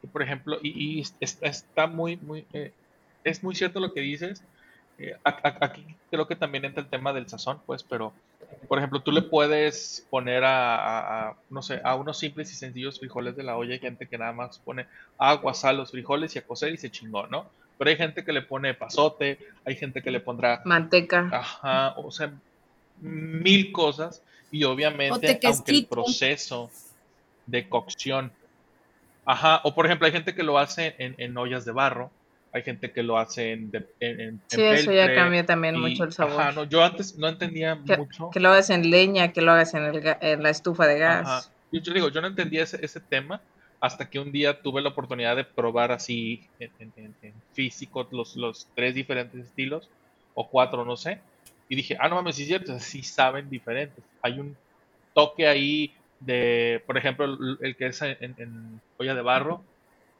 [0.00, 2.72] que, por ejemplo, y, y es- está, está muy, muy, eh,
[3.24, 4.42] es muy cierto lo que dices.
[4.96, 8.14] eh, aquí creo que también entra el tema del sazón, pues, pero,
[8.68, 12.56] por ejemplo, tú le puedes poner a, a- a, no sé, a unos simples y
[12.56, 14.86] sencillos frijoles de la olla, hay gente que nada más pone
[15.18, 17.50] agua, sal, los frijoles y a cocer y se chingó, ¿no?
[17.78, 21.28] Pero hay gente que le pone pasote, hay gente que le pondrá Manteca.
[21.32, 22.32] Ajá, o sea,
[23.00, 24.22] mil cosas
[24.54, 26.70] y O obviamente aunque el proceso
[27.46, 28.32] de cocción,
[29.26, 32.12] ajá, o por ejemplo hay gente que lo hace en, en ollas de barro,
[32.52, 35.74] hay gente que lo hace en, de- en, en- Sí, en eso ya cambia también
[35.74, 36.40] y- mucho el sabor.
[36.40, 38.30] Ajá, no, yo antes no entendía que, mucho.
[38.30, 41.26] que lo hagas en leña, que lo hagas en, el en la estufa de gas.
[41.26, 41.54] Ajá.
[41.72, 43.42] Yo, yo digo, yo no entendía ese, ese tema
[43.80, 48.08] hasta que un día tuve la oportunidad de probar así en, en- en- en físico
[48.12, 49.90] los, los tres diferentes estilos,
[50.32, 51.20] o cuatro, no sé.
[51.68, 54.04] Y dije, ah, no mames, sí es cierto, sí saben diferentes.
[54.22, 54.56] Hay un
[55.14, 59.64] toque ahí de, por ejemplo, el, el que es en, en olla de barro,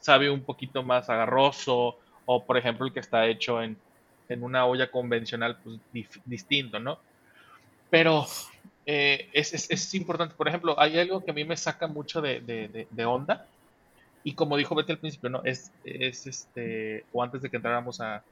[0.01, 3.77] sabe un poquito más agarroso, o por ejemplo el que está hecho en,
[4.29, 6.99] en una olla convencional, pues dif- distinto, ¿no?
[7.91, 8.27] Pero
[8.87, 10.35] eh, es, es- es importante.
[10.35, 13.47] Por ejemplo, hay algo que a mí me saca mucho de, de- de- de onda.
[14.23, 15.43] Y como dijo Betty al principio, ¿no?
[15.45, 18.25] Es, es este, o antes de que entráramos a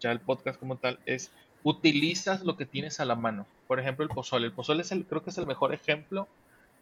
[0.00, 1.32] ya el podcast como tal, es
[1.64, 3.46] utilizas lo que tienes a la mano.
[3.66, 4.46] Por ejemplo, el pozole.
[4.46, 6.28] El pozole es el, creo que es el mejor ejemplo.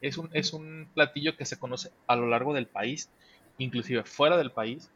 [0.02, 3.08] Es un, es un platillo que se conoce a lo largo del país,
[3.56, 4.90] inclusive fuera del país.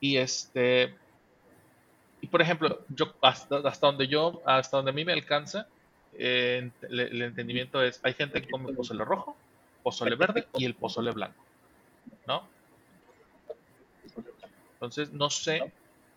[0.00, 0.94] Y este,
[2.20, 5.68] y por ejemplo, yo hasta, hasta donde yo, hasta donde a mí me alcanza,
[6.18, 9.36] eh, el, el entendimiento es, hay gente que come pozole rojo,
[9.82, 11.42] pozole verde y el pozole blanco,
[12.26, 12.48] ¿no?
[14.74, 15.72] Entonces, no sé,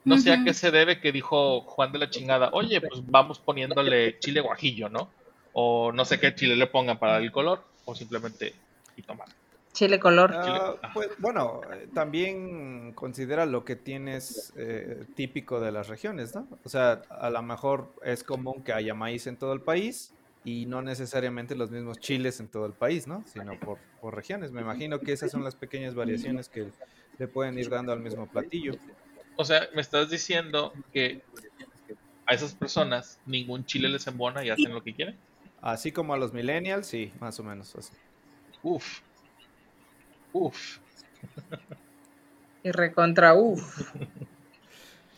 [0.06, 3.40] no sé a qué se debe que dijo Juan de la chingada, oye, pues vamos
[3.40, 5.10] poniéndole chile guajillo, ¿no?
[5.54, 8.54] O no sé qué chile le pongan para el color, o simplemente
[8.96, 9.32] jitomate.
[9.74, 10.32] Chile color.
[10.34, 16.48] Ah, pues, bueno, eh, también considera lo que tienes eh, típico de las regiones, ¿no?
[16.64, 20.14] O sea, a lo mejor es común que haya maíz en todo el país
[20.46, 23.26] y no necesariamente los mismos chiles en todo el país, ¿no?
[23.28, 24.52] Sino por, por regiones.
[24.52, 26.68] Me imagino que esas son las pequeñas variaciones que
[27.18, 28.74] le pueden ir dando al mismo platillo.
[29.38, 31.22] O sea, me estás diciendo que
[32.26, 35.18] a esas personas ningún chile les embona y hacen lo que quieren.
[35.62, 37.94] así como a los millennials, sí, más o menos así.
[38.64, 39.00] Uf.
[40.34, 40.78] Uf.
[42.64, 43.62] Y recontra uf.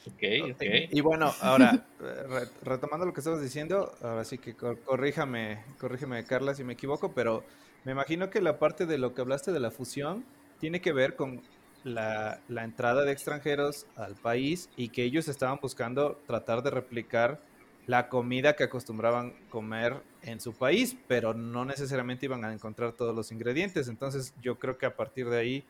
[0.08, 0.64] Ok, ok.
[0.92, 5.64] Y bueno, ahora, eh, re- retomando lo que estabas diciendo, ahora sí que cor- corríjame,
[5.80, 7.44] corrígeme Carla si me equivoco, pero
[7.84, 10.26] me imagino que la parte de lo que hablaste de la fusión
[10.60, 11.42] tiene que ver con
[11.88, 17.40] la, entrada de extranjeros al país y que ellos estaban buscando tratar de replicar
[17.86, 23.16] la comida que acostumbraban comer en su país, pero no necesariamente iban a encontrar todos
[23.16, 23.88] los ingredientes.
[23.88, 25.64] Entonces yo creo que a partir de ahí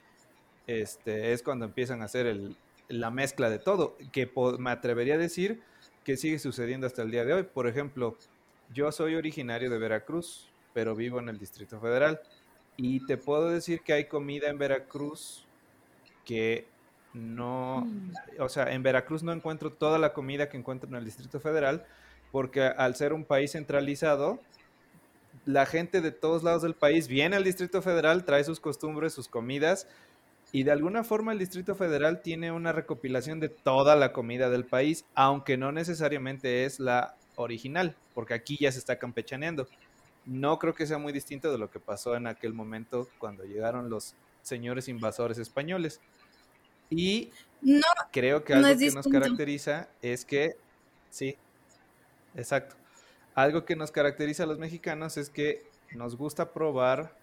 [0.66, 2.56] este, es cuando empiezan a hacer el,
[2.88, 5.62] la mezcla de todo, que me atrevería a decir
[6.04, 7.44] que sigue sucediendo hasta el día de hoy.
[7.44, 8.18] Por ejemplo,
[8.74, 12.20] yo soy originario de Veracruz, pero vivo en el Distrito Federal.
[12.78, 15.47] Y te puedo decir que hay comida en Veracruz
[16.28, 16.68] que
[17.14, 17.88] no,
[18.38, 21.86] o sea, en Veracruz no encuentro toda la comida que encuentro en el Distrito Federal,
[22.32, 24.40] porque al ser un país centralizado,
[25.46, 29.30] la gente de todos lados del país viene al Distrito Federal, trae sus costumbres, sus
[29.30, 29.88] comidas,
[30.52, 34.66] y de alguna forma el Distrito Federal tiene una recopilación de toda la comida del
[34.66, 39.68] país, aunque no necesariamente es la original, porque aquí ya se está campechaneando.
[40.26, 43.90] No creo que sea muy distinto de lo que pasó en aquel momento cuando llegaron
[43.90, 46.02] los señores invasores españoles.
[46.90, 50.56] Y No, creo que algo que nos caracteriza es que,
[51.10, 51.36] sí,
[52.36, 52.76] exacto.
[53.36, 57.16] Algo que nos caracteriza a los mexicanos es que nos gusta probar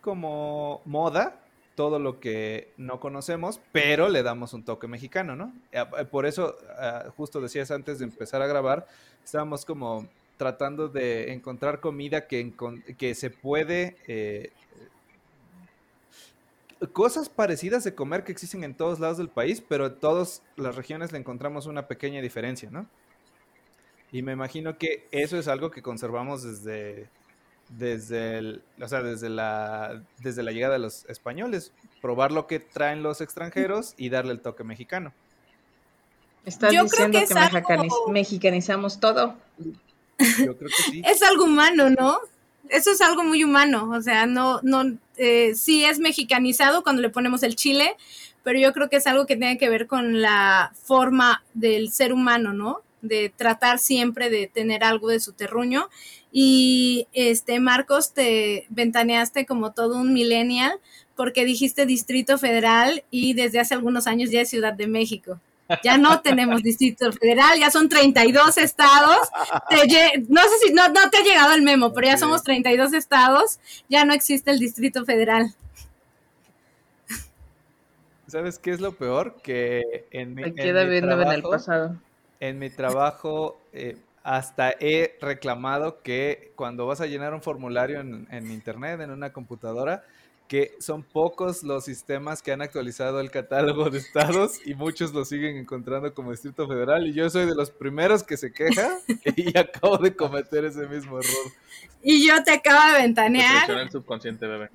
[0.00, 1.40] como moda
[1.74, 5.52] todo lo que no conocemos, pero le damos un toque mexicano, ¿no?
[5.72, 8.86] Eh, eh, Por eso, ah, justo decías antes de empezar a grabar,
[9.24, 12.52] estábamos como tratando de encontrar comida que,
[12.98, 13.96] que se puede...
[14.06, 14.50] eh,
[16.92, 20.76] cosas parecidas de comer que existen en todos lados del país, pero en todas las
[20.76, 22.86] regiones le encontramos una pequeña diferencia, ¿no?
[24.12, 27.08] Y me imagino que eso es algo que conservamos desde,
[27.68, 31.72] desde, el- o sea, desde, la, desde la llegada de los españoles.
[32.02, 35.12] Probar lo que traen los extranjeros y darle el toque mexicano.
[36.44, 39.36] Estás Yo creo diciendo que que, es algo- mexicaniz- mexicanizamos todo.
[39.58, 41.02] Yo creo que sí.
[41.04, 42.18] es algo humano, ¿no?
[42.70, 47.10] Eso es algo muy humano, o sea, no, no, eh, sí es mexicanizado cuando le
[47.10, 47.96] ponemos el chile,
[48.44, 52.12] pero yo creo que es algo que tiene que ver con la forma del ser
[52.12, 52.82] humano, ¿no?
[53.02, 55.88] De tratar siempre de tener algo de su terruño.
[56.32, 60.78] Y este, Marcos, te ventaneaste como todo un millennial
[61.16, 65.40] porque dijiste Distrito Federal y desde hace algunos años ya es Ciudad de México.
[65.82, 69.28] Ya no tenemos Distrito Federal, ya son 32 estados.
[69.68, 72.42] Te lle- no sé si no, no te ha llegado el memo, pero ya somos
[72.42, 75.54] 32 estados, ya no existe el Distrito Federal.
[78.26, 79.36] ¿Sabes qué es lo peor?
[79.42, 81.96] Que en mi, Me en queda mi viendo en el trabajo- pasado.
[82.38, 88.26] En mi trabajo, eh, hasta he reclamado que cuando vas a llenar un formulario en,
[88.30, 90.04] en internet, en una computadora,
[90.50, 95.24] que son pocos los sistemas que han actualizado el catálogo de estados y muchos lo
[95.24, 98.98] siguen encontrando como Distrito Federal y yo soy de los primeros que se queja
[99.36, 101.52] y acabo de cometer ese mismo error.
[102.02, 104.70] Y yo te acabo de ventanear, el subconsciente, bebé.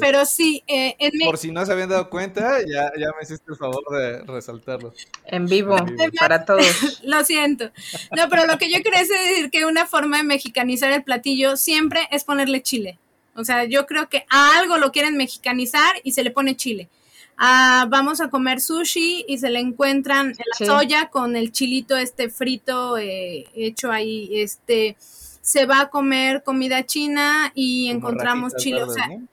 [0.00, 3.22] pero sí, eh, en mi- Por si no se habían dado cuenta, ya, ya me
[3.22, 4.92] hiciste el favor de resaltarlo.
[5.26, 6.02] En vivo, En vivo.
[6.18, 7.00] para todos.
[7.04, 7.70] lo siento.
[8.16, 11.56] No, pero lo que yo quería es decir que una forma de mexicanizar el platillo
[11.56, 12.98] siempre es ponerle chile.
[13.40, 16.88] O sea, yo creo que a algo lo quieren mexicanizar y se le pone chile.
[17.36, 20.66] Ah, vamos a comer sushi y se le encuentran la Sí.
[20.66, 24.28] soya con el chilito este frito eh, hecho ahí.
[24.40, 28.82] Este se va a comer comida china y Como encontramos chile.
[28.82, 29.26] O sea, ¿no?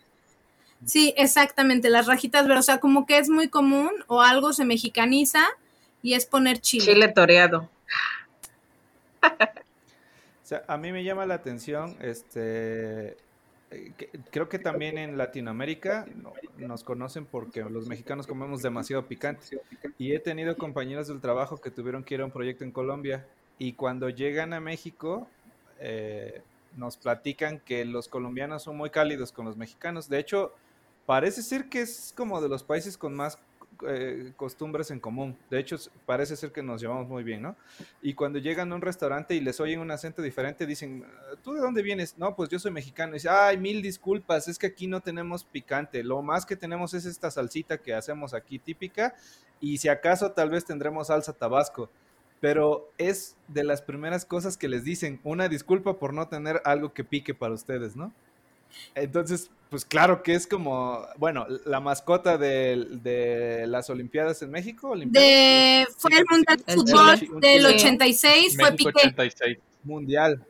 [0.86, 2.62] sí, exactamente, las rajitas verdes.
[2.62, 5.44] O sea, como que es muy común o algo se mexicaniza
[6.02, 6.86] y es poner chile.
[6.86, 7.70] Chile toreado.
[9.22, 13.18] O sea, a mí me llama la atención, este,
[14.32, 19.60] creo que también en Latinoamérica no- nos conocen porque los mexicanos comemos demasiado picante.
[19.98, 23.26] Y he tenido compañeros del trabajo que tuvieron que ir a un proyecto en Colombia
[23.60, 25.28] y cuando llegan a México
[25.80, 26.42] eh,
[26.76, 30.10] nos platican que los colombianos son muy cálidos con los mexicanos.
[30.10, 30.54] De hecho,
[31.06, 33.38] parece ser que es como de los países con más
[33.88, 35.38] eh, costumbres en común.
[35.50, 37.56] De hecho, parece ser que nos llevamos muy bien, ¿no?
[38.02, 41.06] Y cuando llegan a un restaurante y les oyen un acento diferente, dicen,
[41.44, 42.18] ¿tú de dónde vienes?
[42.18, 43.14] No, pues yo soy mexicano.
[43.14, 46.04] Y dice, ay, mil disculpas, es que aquí no tenemos picante.
[46.04, 49.16] Lo más que tenemos es esta salsita que hacemos aquí típica.
[49.60, 51.90] Y si acaso tal vez tendremos salsa tabasco.
[52.40, 56.94] Pero es de las primeras cosas que les dicen, una disculpa por no tener algo
[56.94, 58.14] que pique para ustedes, ¿no?
[58.96, 64.90] Entonces, pues claro que es como, bueno, la mascota de, de las Olimpiadas en México.
[64.92, 67.76] Olimpiadas, de fue el mundial de fútbol del Sí.
[67.76, 69.58] 86 fue México Piqué 86.
[69.84, 70.46] mundial.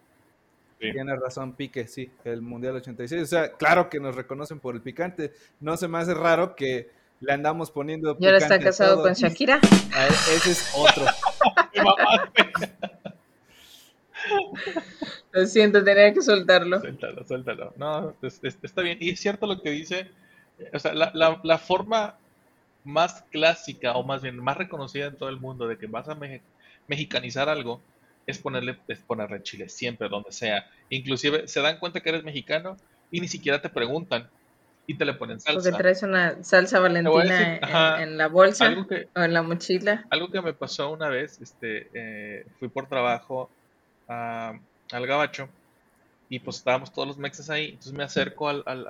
[0.79, 0.91] Sí.
[0.91, 3.23] Tiene razón, Pique, sí, el Mundial 86.
[3.23, 5.33] O sea, claro que nos reconocen por el picante.
[5.59, 9.03] No se me hace raro que le andamos poniendo Y ahora está casado todo.
[9.05, 9.59] con Shakira.
[10.29, 11.03] Ese es otro.
[15.31, 16.79] Lo siento, tenía que soltarlo.
[16.79, 17.73] Suéltalo, suéltalo.
[17.77, 18.97] No, es- es- está bien.
[19.01, 20.11] Y es cierto lo que dice.
[20.59, 22.17] eh, O sea, la, la- la forma
[22.83, 26.15] más clásica, o más bien más reconocida en todo el mundo de que vas a
[26.15, 26.41] me-
[26.87, 27.83] mexicanizar algo,
[28.25, 30.65] es ponerle, es ponerle chile siempre, donde sea.
[30.89, 32.75] Inclusive se dan cuenta que eres mexicano
[33.11, 34.29] y ni siquiera te preguntan
[34.87, 35.77] y te le ponen Porque salsa.
[35.77, 40.05] traes una salsa valentina decir, en, ajá, en la bolsa que, o en la mochila.
[40.09, 43.56] algo que me pasó una vez, este, eh, fui por trabajo
[44.07, 45.49] al Gabacho
[46.29, 48.87] y pues estábamos todos los mexas ahí, entonces me acerco al, al,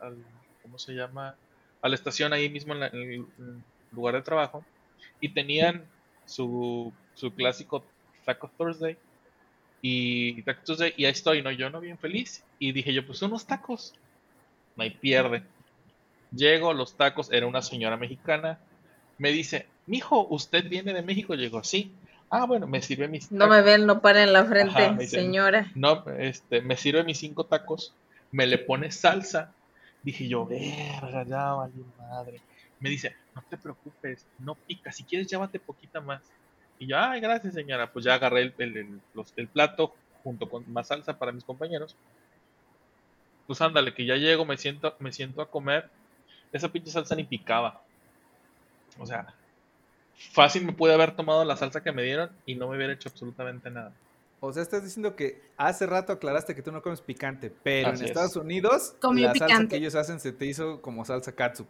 [0.00, 0.26] al-
[0.62, 1.38] ¿cómo se llama?
[1.82, 3.26] A la estación ahí mismo en, el
[3.90, 4.68] lugar de trabajo
[5.20, 5.92] y tenían
[6.24, 7.92] su, su clásico
[8.24, 8.98] Taco Thursday
[9.82, 11.52] y Taco Tuesday y ahí estoy, ¿no?
[11.52, 13.94] Yo no bien feliz y dije yo, pues unos tacos,
[14.76, 15.48] no hay pierde.
[16.30, 18.64] Llego, los tacos, era una señora mexicana,
[19.18, 21.34] me dice, mijo, ¿usted viene de México?
[21.34, 22.00] Llego, sí.
[22.30, 25.70] Ah, bueno, me sirve mis No me ven, no para en la frente, Ajá, señora.
[25.74, 27.96] No, este, me sirve mis cinco tacos,
[28.30, 29.54] me le pone salsa.
[30.02, 32.42] Dije yo, verga, ya valió madre.
[32.80, 36.22] Me dice, no te preocupes, no pica, si quieres llévate poquita más.
[36.78, 40.48] Y yo, ay, gracias señora, pues ya agarré el, el- el- los- el plato junto
[40.48, 41.96] con más salsa para mis compañeros.
[43.46, 45.90] Pues ándale, que ya llego, me siento, me siento a comer.
[46.52, 47.82] Esa pinche salsa ni picaba.
[48.98, 49.26] O sea,
[50.32, 53.08] fácil me pude haber tomado la salsa que me dieron y no me hubiera hecho
[53.08, 53.92] absolutamente nada.
[54.40, 58.00] O sea, estás diciendo que hace rato aclaraste que tú no comes picante, pero Así
[58.00, 58.10] en es.
[58.10, 61.66] Estados Unidos Comió la salsa que ellos hacen se te hizo como salsa katsu.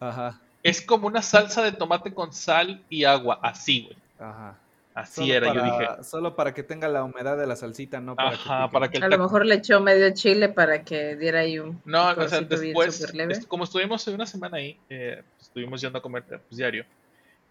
[0.00, 3.96] Ajá, Es como una salsa de tomate con sal y agua, así, güey.
[4.18, 4.58] ajá.
[4.94, 6.02] Así Solo era, para, yo dije.
[6.02, 8.72] Solo para que tenga la humedad de la salsita, no para que Ajá, pique.
[8.72, 11.80] para que el A lo mejor le echó medio chile para que diera ahí un
[11.84, 13.44] No, o sea, después, leve.
[13.46, 16.84] como estuvimos una semana ahí, eh, estuvimos yendo a comer pues, diario,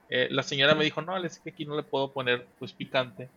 [0.09, 3.29] eh, la señora me dijo, no, es que aquí no le puedo poner pues picante,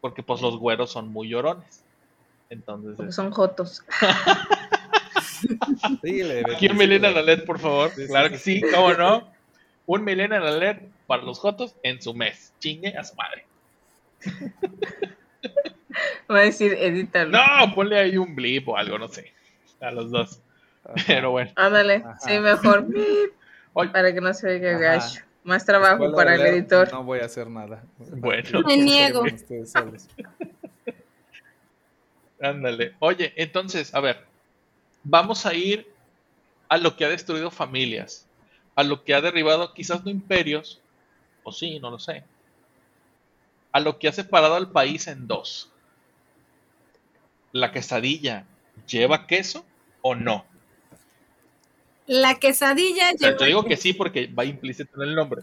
[0.00, 1.82] porque pues los güeros son muy llorones.
[2.50, 3.82] Entonces, Porque es- son jotos.
[5.92, 7.12] Aquí un Milena síguele.
[7.12, 7.90] la LED, por favor.
[7.94, 9.28] Sí, claro que sí, cómo no.
[9.86, 12.52] Un Milena la LED para los jotos en su mes.
[12.58, 13.46] Chingue a su madre.
[16.28, 17.30] Voy a decir, edítalo.
[17.30, 19.32] No, ponle ahí un blip o algo, no sé.
[19.80, 20.40] A los dos.
[20.84, 20.94] Ajá.
[21.06, 21.50] Pero bueno.
[21.56, 22.18] Ándale, Ajá.
[22.20, 22.86] sí, mejor.
[23.92, 25.20] Para que no se oiga gacho.
[25.48, 26.92] Más trabajo Escuela para el leer, editor.
[26.92, 27.82] No voy a hacer nada.
[27.96, 28.60] Bueno.
[28.66, 29.22] Me niego.
[29.22, 30.06] Ustedes solos.
[32.38, 32.94] Ándale.
[32.98, 34.26] Oye, entonces, a ver,
[35.04, 35.90] vamos a ir
[36.68, 38.26] a lo que ha destruido familias,
[38.74, 40.82] a lo que ha derribado quizás no imperios,
[41.44, 42.24] o sí, no lo sé,
[43.72, 45.72] a lo que ha separado al país en dos.
[47.52, 48.44] ¿La quesadilla
[48.86, 49.64] lleva queso
[50.02, 50.44] o no?
[52.08, 55.42] La quesadilla O sea, lleva- yo digo que sí porque va implícito en el nombre.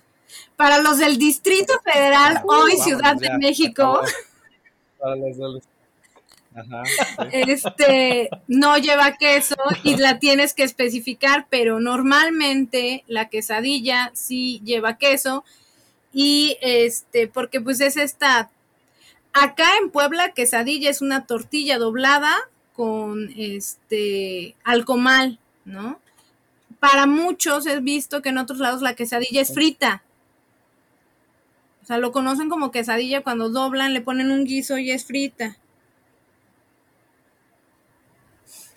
[0.58, 4.02] para los del Distrito Federal, Uh, hoy Ciudad ya, de México.
[5.00, 5.64] Para los solos.
[6.56, 6.84] Ajá.
[6.86, 7.52] sí.
[7.52, 14.98] este no lleva queso y la tienes que especificar, pero normalmente la quesadilla sí lleva
[14.98, 15.44] queso
[16.14, 18.50] y este porque pues es esta
[19.34, 22.34] acá en Puebla quesadilla es una tortilla doblada
[22.74, 26.00] con este alcomal, ¿no?
[26.86, 30.04] Para muchos he visto que en otros lados la quesadilla es frita.
[31.82, 35.58] O sea, lo conocen como quesadilla cuando doblan, le ponen un guiso y es frita.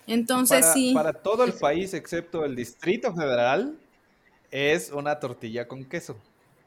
[0.07, 0.95] Entonces para, sí.
[0.95, 3.77] para todo el país, excepto el Distrito Federal,
[4.51, 6.17] es una tortilla con queso.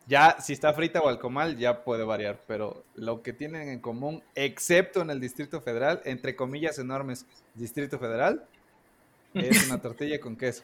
[0.05, 3.79] Ya, si está frita o al comal, ya puede variar, pero lo que tienen en
[3.79, 7.25] común, excepto en el Distrito Federal, entre comillas enormes,
[7.55, 8.45] Distrito Federal,
[9.33, 10.61] es una tortilla con queso.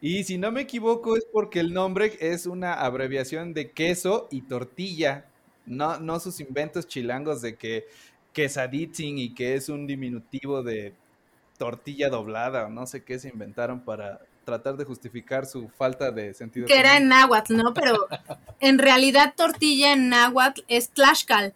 [0.00, 4.42] Y si no me equivoco, es porque el nombre es una abreviación de queso y
[4.42, 5.26] tortilla,
[5.66, 7.86] no, no sus inventos chilangos de que
[8.32, 10.94] quesaditzin y que es un diminutivo de
[11.58, 16.32] tortilla doblada, o no sé qué se inventaron para tratar de justificar su falta de
[16.32, 16.66] sentido.
[16.66, 17.74] que era en náhuatl, ¿no?
[17.74, 18.08] Pero
[18.60, 21.54] en realidad tortilla en náhuatl es tlaxcal.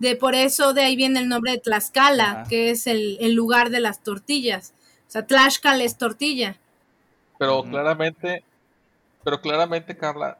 [0.00, 2.48] De por eso de ahí viene el nombre de Tlaxcala, Ajá.
[2.48, 4.74] que es el, el lugar de las tortillas.
[5.06, 6.58] O sea, tlaxcal es tortilla.
[7.46, 8.42] Pero claramente,
[9.22, 10.38] pero claramente, Carla,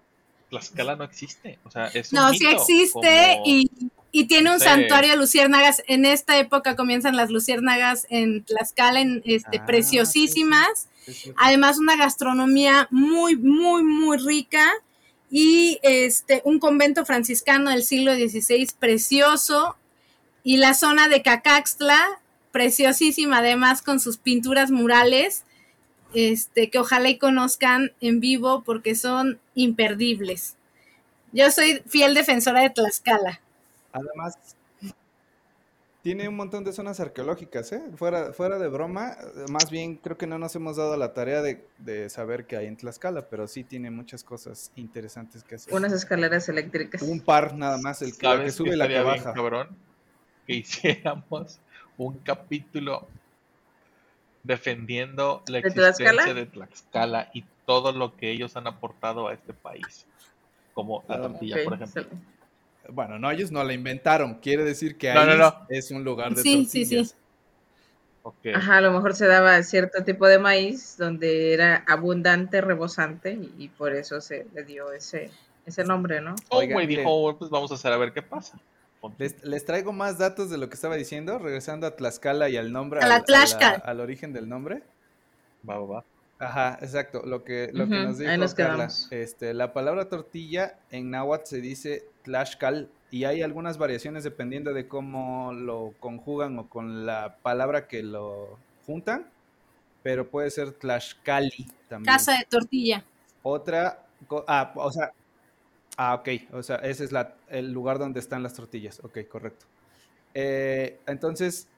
[0.51, 1.59] Tlaxcala no existe.
[1.65, 3.71] O sea, es un No, sí mito, existe como- y,
[4.13, 4.65] y tiene un Sí.
[4.67, 5.83] santuario de luciérnagas.
[5.87, 10.89] En esta época comienzan las luciérnagas en Tlaxcala, en, este, Ah, preciosísimas.
[11.37, 14.71] Además, una gastronomía muy, muy, muy rica
[15.31, 19.77] y este, un convento franciscano del siglo XVI precioso.
[20.45, 22.21] Y la zona de Cacaxtla
[22.53, 25.43] preciosísima, además con sus pinturas murales,
[26.15, 30.57] este, que ojalá y conozcan en vivo porque son imperdibles.
[31.33, 33.41] Yo soy fiel defensora de Tlaxcala.
[33.93, 34.39] Además,
[36.03, 37.83] tiene un montón de zonas arqueológicas, ¿eh?
[37.97, 39.17] Fuera, fuera de broma,
[39.51, 42.67] más bien creo que no nos hemos dado la tarea de, de saber qué hay
[42.67, 45.73] en Tlaxcala, pero sí tiene muchas cosas interesantes que hacer.
[45.73, 47.01] Unas escaleras eléctricas.
[47.01, 49.33] Un par nada más, el que, que ¿Sabes sube y la que bien, baja.
[49.33, 49.69] cabrón?
[50.47, 51.59] Que hiciéramos
[51.97, 53.09] un capítulo
[54.45, 56.35] defendiendo la ¿De existencia Tlaxcala?
[56.35, 60.07] de Tlaxcala y todo lo que ellos han aportado a este país.
[60.73, 62.03] Como la Ah, tortilla, por ejemplo.
[62.05, 62.17] sale.
[62.91, 64.35] Bueno, no, ellos no la inventaron.
[64.41, 65.67] Quiere decir que No, ahí no, no.
[65.71, 67.11] es un lugar de Sí, sí, sí.
[68.55, 73.55] Ajá, a lo mejor se daba cierto tipo de maíz donde era abundante, rebosante, y,
[73.59, 75.31] y por eso se le dio ese,
[75.67, 76.35] ese nombre, ¿no?
[76.49, 78.59] Oh, güey, dijo, "Oh, pues vamos a hacer a ver qué pasa.
[79.19, 82.73] Les, les traigo más datos de lo que estaba diciendo, regresando a Tlaxcala y al
[82.73, 83.83] nombre, A la al- a Tlaxcal.
[83.85, 84.83] al origen del nombre.
[85.69, 86.05] Va, va, va.
[86.39, 88.89] Ajá, exacto, lo que, lo que nos dijo ahí nos Carla.
[89.11, 94.89] Este, la palabra tortilla en náhuatl se dice tlaxcal y hay algunas variaciones dependiendo de
[94.89, 99.27] cómo lo conjugan o con la palabra que lo juntan,
[100.03, 102.13] pero puede ser tlaxcali también.
[102.13, 103.05] Casa de tortilla.
[103.43, 104.03] Otra,
[104.49, 105.13] ah, o sea,
[105.97, 107.11] ah, ok, o sea, ese es
[107.49, 109.67] el lugar donde están las tortillas, ok, correcto.
[110.35, 111.69] Eh, entonces,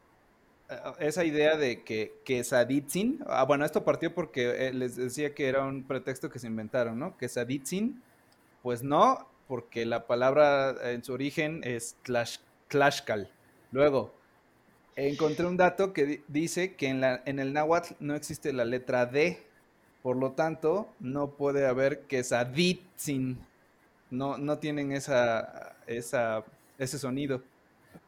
[0.70, 5.48] eh, esa idea de que quesaditzin, ah, bueno, esto partió porque eh, les decía que
[5.48, 7.16] era un pretexto que se inventaron, ¿no?
[7.18, 8.02] Quesaditzin,
[8.62, 13.30] pues no, porque la palabra en su origen es tlax- tlaxcal.
[13.70, 14.12] Luego,
[14.96, 19.06] encontré un dato que di- dice que en, en el náhuatl no existe la letra
[19.06, 19.42] D,
[20.02, 23.38] por lo tanto, no puede haber quesaditzin.
[24.10, 26.44] No, no tienen esa, esa,
[26.78, 27.42] ese sonido.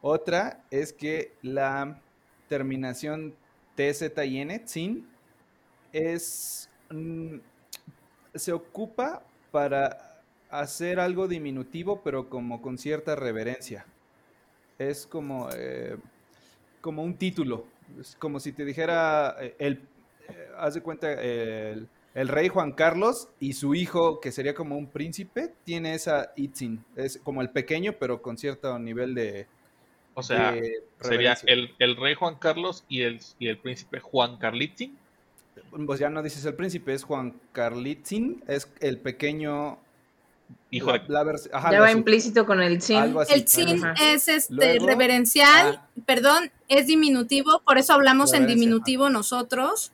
[0.01, 1.99] Otra es que la
[2.47, 3.35] terminación
[3.75, 5.07] TZN, tzin,
[5.91, 7.37] es, mm,
[8.33, 13.85] se ocupa para hacer algo diminutivo, pero como con cierta reverencia.
[14.77, 15.97] Es como, eh,
[16.81, 17.65] como un título.
[18.19, 19.73] Como si te dijera eh, el,
[20.29, 24.77] eh, haz de cuenta, el, el rey Juan Carlos y su hijo, que sería como
[24.77, 26.83] un príncipe, tiene esa itzin.
[26.95, 29.47] Es como el pequeño, pero con cierto nivel de,
[30.15, 34.37] O sea, de sería el, el rey Juan Carlos y el, y el príncipe Juan
[34.37, 34.97] Carlitzin.
[35.85, 39.77] Pues ya no dices el príncipe, es Juan Carlitzin, es el pequeño.
[40.71, 42.93] Hijo de- la vers- ajá, ya la va sub- implícito con el así.
[42.95, 43.93] El chin Ajá.
[44.13, 45.87] es este Luego, reverencial, ah.
[46.07, 49.91] perdón, es diminutivo, por eso hablamos en diminutivo nosotros.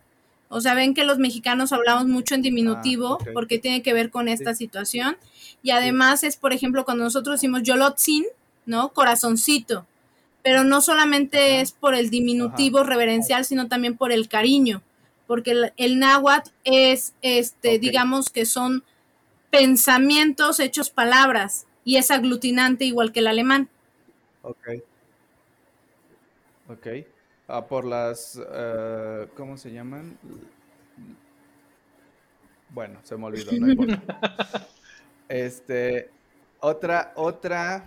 [0.50, 4.10] O sea, ven que los mexicanos hablamos mucho en diminutivo Ah, porque tiene que ver
[4.12, 4.66] con esta Sí.
[4.66, 5.18] situación.
[5.64, 8.26] Y además es, por ejemplo, cuando nosotros decimos yolotzin,
[8.66, 8.90] ¿no?
[8.94, 9.86] Corazoncito.
[10.44, 14.84] Pero no solamente es por el diminutivo reverencial, sino también por el cariño.
[15.28, 18.84] Porque el, el náhuatl es, este, digamos que son
[19.50, 23.70] pensamientos hechos palabras y es aglutinante igual que el alemán.
[24.44, 24.68] Ok.
[26.68, 26.88] Ok.
[27.48, 28.40] Ah, por las.
[28.52, 30.18] eh, ¿Cómo se llaman?
[32.70, 34.00] Bueno, se me olvidó, no importa.
[35.30, 36.10] Este.
[36.60, 37.86] Otra, otra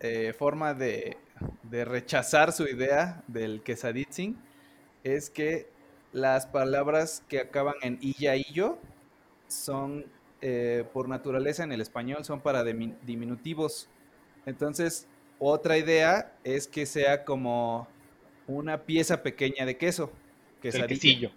[0.00, 1.16] eh, forma de,
[1.64, 4.38] de rechazar su idea del quesaditzin
[5.04, 5.68] es que
[6.12, 8.78] las palabras que acaban en illa y yo
[9.48, 10.06] son,
[10.42, 13.88] eh, por naturaleza en el español, son para dimi- diminutivos.
[14.46, 15.08] Entonces,
[15.38, 17.88] otra idea es que sea como
[18.56, 20.12] una pieza pequeña de queso.
[20.62, 21.32] Quesadilla.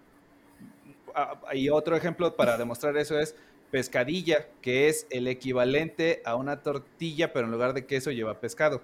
[1.15, 3.35] Ah, y otro ejemplo para demostrar eso es
[3.71, 8.81] pescadilla, que es el equivalente a una tortilla, pero en lugar de queso lleva pescado.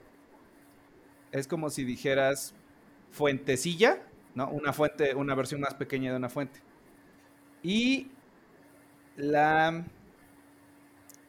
[1.32, 2.56] Es como si dijeras
[3.12, 4.02] fuentecilla,
[4.36, 4.50] ¿no?
[4.50, 6.60] Una fuente, una versión más pequeña de una fuente.
[7.62, 8.08] Y
[9.16, 9.86] la,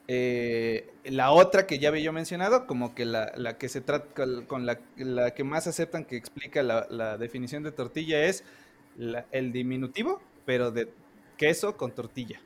[0.09, 4.07] eh, la otra que ya había yo mencionado, como que la, la que se trata
[4.47, 8.45] con, la, la que más aceptan que explica la, la definición de tortilla es
[8.97, 10.93] la- el diminutivo, pero de
[11.37, 12.41] queso con tortilla.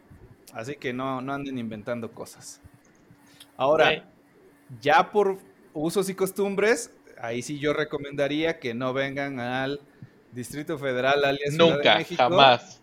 [0.53, 2.61] Así que no, no anden inventando cosas.
[3.57, 4.05] Ahora,
[4.81, 5.39] ya por
[5.73, 9.81] usos y costumbres, ahí sí yo recomendaría que no vengan al
[10.33, 12.23] Distrito Federal, alias Ciudad de Nunca, México.
[12.23, 12.81] jamás.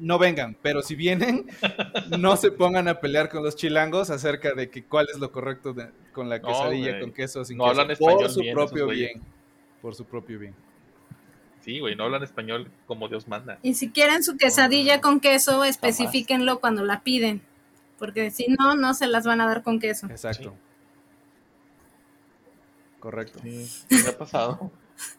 [0.00, 1.46] No vengan, pero si vienen,
[2.18, 5.72] no se pongan a pelear con los chilangos acerca de que cuál es lo correcto
[5.72, 7.80] de- con la quesadilla, con queso sin No queso.
[7.80, 9.22] hablan por español su bien propio bien.
[9.80, 10.54] Por su propio bien.
[11.60, 13.58] Sí, güey, no hablan español como Dios manda.
[13.62, 17.40] Y si quieren su quesadilla con queso, especifíquenlo cuando la piden.
[17.98, 20.06] Porque si no, no se las van a dar con queso.
[20.06, 20.54] Exacto.
[22.98, 23.38] Correcto.
[23.42, 24.70] Sí, me ha pasado.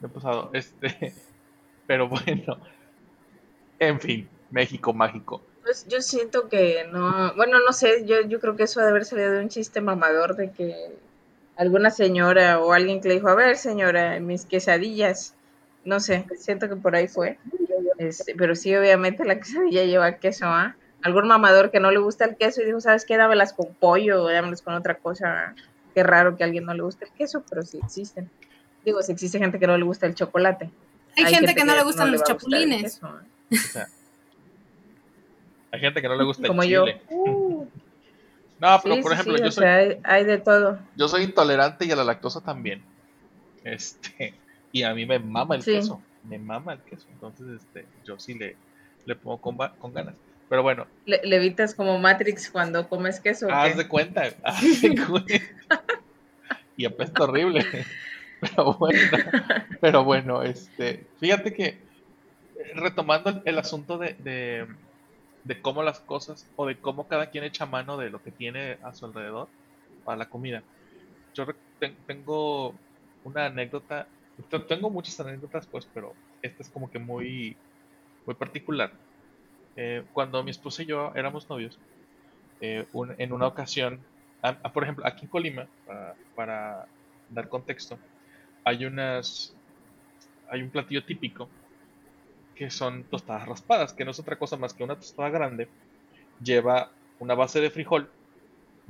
[0.01, 0.49] Me ha pasado.
[0.53, 1.13] Este.
[1.87, 2.57] Pero bueno,
[3.79, 5.41] en fin, México mágico.
[5.63, 8.89] Pues yo siento que no, bueno, no sé, yo, yo creo que eso ha de
[8.91, 10.95] haber salido de un chiste mamador de que
[11.55, 15.33] alguna señora o alguien que le dijo, a ver señora, mis quesadillas,
[15.85, 17.39] no sé, siento que por ahí fue.
[17.97, 20.75] Este, pero sí, obviamente la quesadilla lleva queso, ¿ah?
[21.01, 23.17] Algún mamador que no le gusta el queso y dijo, ¿sabes qué?
[23.17, 25.53] Dámelas con pollo, dámelas con otra cosa.
[25.93, 28.29] Qué raro que a alguien no le guste el queso, pero sí existen.
[28.85, 30.69] Digo, si existe gente que no le gusta el chocolate.
[31.17, 33.87] Hay, gente, que no le gustan los sea,
[35.73, 36.85] hay gente que no le gusta Como el yo.
[36.85, 37.01] chile.
[37.09, 37.65] Uh,
[38.59, 40.79] No, pero sí, por ejemplo, sí, yo o soy sea, hay, hay de todo.
[40.95, 42.83] Yo soy intolerante y a la lactosa también.
[43.63, 44.33] Este,
[44.71, 45.73] y a mí me mama el Sí.
[45.73, 46.01] queso.
[46.23, 47.07] Me mama el queso.
[47.11, 48.55] Entonces, este, yo sí le,
[49.05, 50.15] le pongo con, con ganas.
[50.49, 53.47] Pero bueno, Le, levitas como Matrix cuando comes queso.
[53.51, 54.23] haz de cuenta.
[54.43, 55.33] haz de cuenta.
[56.77, 57.65] y apesta horrible.
[58.41, 58.99] Pero bueno,
[59.79, 61.77] pero bueno, este, fíjate que eh,
[62.75, 64.67] retomando el, el asunto de, de,
[65.43, 68.79] de cómo las cosas o de cómo cada quien echa mano de lo que tiene
[68.83, 69.51] a su alrededor
[70.03, 70.65] para la comida.
[71.33, 71.45] Yo
[72.07, 72.81] tengo
[73.23, 74.11] una anécdota,
[74.49, 77.61] te- tengo muchas anécdotas pues, pero esta es como que muy,
[78.25, 78.99] muy particular.
[79.75, 81.81] Eh, cuando mi esposa y yo éramos novios,
[82.59, 82.87] eh,
[83.17, 84.07] en una ocasión,
[84.73, 86.89] por ejemplo, aquí en Colima, para, para
[87.27, 87.99] dar contexto,
[88.65, 89.57] hay unas,
[90.49, 91.51] hay un platillo típico
[92.55, 95.67] que son tostadas raspadas, que no es otra cosa más que una tostada grande,
[96.43, 98.09] lleva una base de frijol,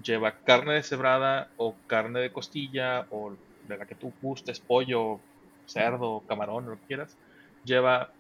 [0.03, 3.36] lleva carne deshebrada o carne de costilla o
[3.68, 5.20] de la que tú gustes, pollo,
[5.66, 7.18] cerdo, camarón, lo que quieras,
[7.64, 8.11] lleva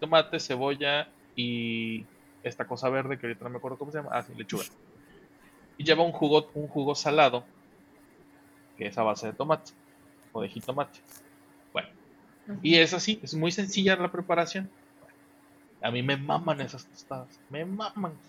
[0.00, 2.04] tomate, cebolla y
[2.42, 4.64] esta cosa verde que ahorita no me acuerdo cómo se llama, ah, sí, lechuga.
[5.78, 7.44] Y lleva un jugo, un jugo salado,
[8.76, 9.72] que es a base de tomate
[10.32, 11.00] o de jitomate.
[11.72, 11.88] Bueno,
[12.62, 14.70] y es así, es muy sencilla la preparación.
[15.86, 18.20] A mí me maman esas tostadas, me maman.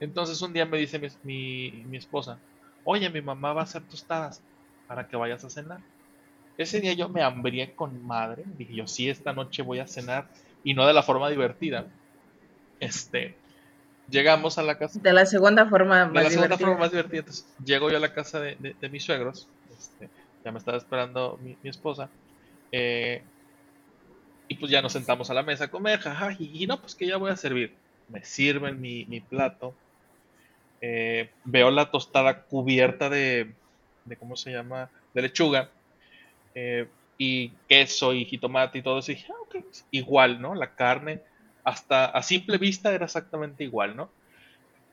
[0.00, 2.42] Entonces un día me dice mi, mi, mi esposa,
[2.84, 4.44] oye, mi mamá va a hacer tostadas
[4.86, 5.80] para que vayas a cenar.
[6.56, 10.30] Ese día yo me hambrié con madre, dije yo, sí, esta noche voy a cenar
[10.64, 11.92] y no de la forma divertida.
[12.80, 13.42] Este,
[14.08, 16.58] llegamos a la casa, De la segunda forma de más la segunda divertida.
[16.58, 17.20] forma más divertida.
[17.20, 19.50] Entonces, llego yo a la casa de, de- de mis suegros.
[19.70, 20.10] este,
[20.44, 22.12] ya me estaba esperando mi, mi esposa.
[22.72, 23.31] eh,
[24.52, 26.00] y pues ya nos sentamos a la mesa a comer.
[26.00, 27.80] Jaja, y no, pues que ya voy a servir.
[28.08, 29.74] Me sirven mi, mi plato.
[30.80, 33.54] eh, veo la tostada cubierta de,
[34.04, 34.90] de, ¿cómo se llama?
[35.14, 35.70] De lechuga.
[36.54, 36.88] eh,
[37.18, 39.12] y queso y jitomate y todo eso.
[39.12, 40.54] Y dije, ah, ok, pues, igual, ¿no?
[40.54, 41.22] La carne,
[41.64, 44.10] hasta a simple vista era exactamente igual, ¿no?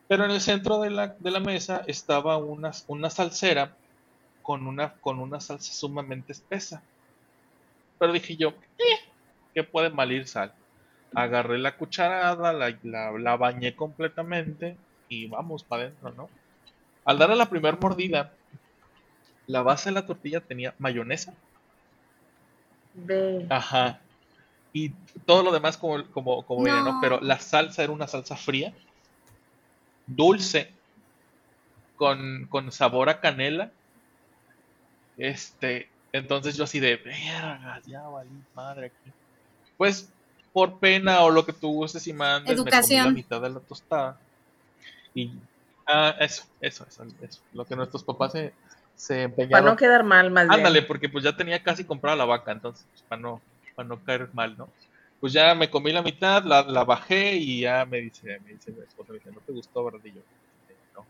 [0.08, 3.78] Pero en el centro de la, de la mesa estaba una, una salsera
[4.42, 6.88] con una, con una salsa sumamente espesa.
[7.98, 9.09] Pero dije yo, eh,
[9.60, 10.52] ¿qué puede malir sal?
[11.14, 14.76] Agarré la cucharada, la, la, la bañé completamente
[15.08, 16.30] y vamos para adentro, ¿no?
[17.04, 18.32] Al darle la primera mordida,
[19.46, 21.34] la base de la tortilla tenía mayonesa.
[22.94, 23.46] Ve.
[23.50, 24.00] Ajá.
[24.72, 24.90] Y
[25.26, 26.92] todo lo demás como, como, como viene, ¿no?
[26.92, 27.00] No.
[27.02, 28.72] Pero la salsa era una salsa fría,
[30.06, 30.72] dulce,
[31.96, 33.72] con, con sabor a canela.
[35.18, 39.12] Este, entonces yo así de, vergas, ya valí madre aquí.
[39.80, 40.12] Pues,
[40.52, 43.60] por pena o lo que tú gustes y mandes, me comí la mitad de la
[43.60, 44.20] tostada.
[45.14, 45.30] Y,
[45.86, 47.40] ah, eso, eso, eso, eso.
[47.54, 48.52] Lo que nuestros papás se,
[48.94, 49.64] se Para empeñaron.
[49.64, 50.58] no quedar mal, más bien.
[50.60, 53.40] Ándale, porque pues ya tenía casi comprada la vaca, entonces, pues, para no,
[53.74, 54.68] para no caer mal, ¿no?
[55.18, 58.72] Pues ya me comí la mitad, la, la bajé y ya me dice, me dice
[58.72, 60.00] mi esposa, me dice, ¿no te gustó, verdad?
[60.04, 60.20] Y yo,
[60.68, 61.06] "Eh, no.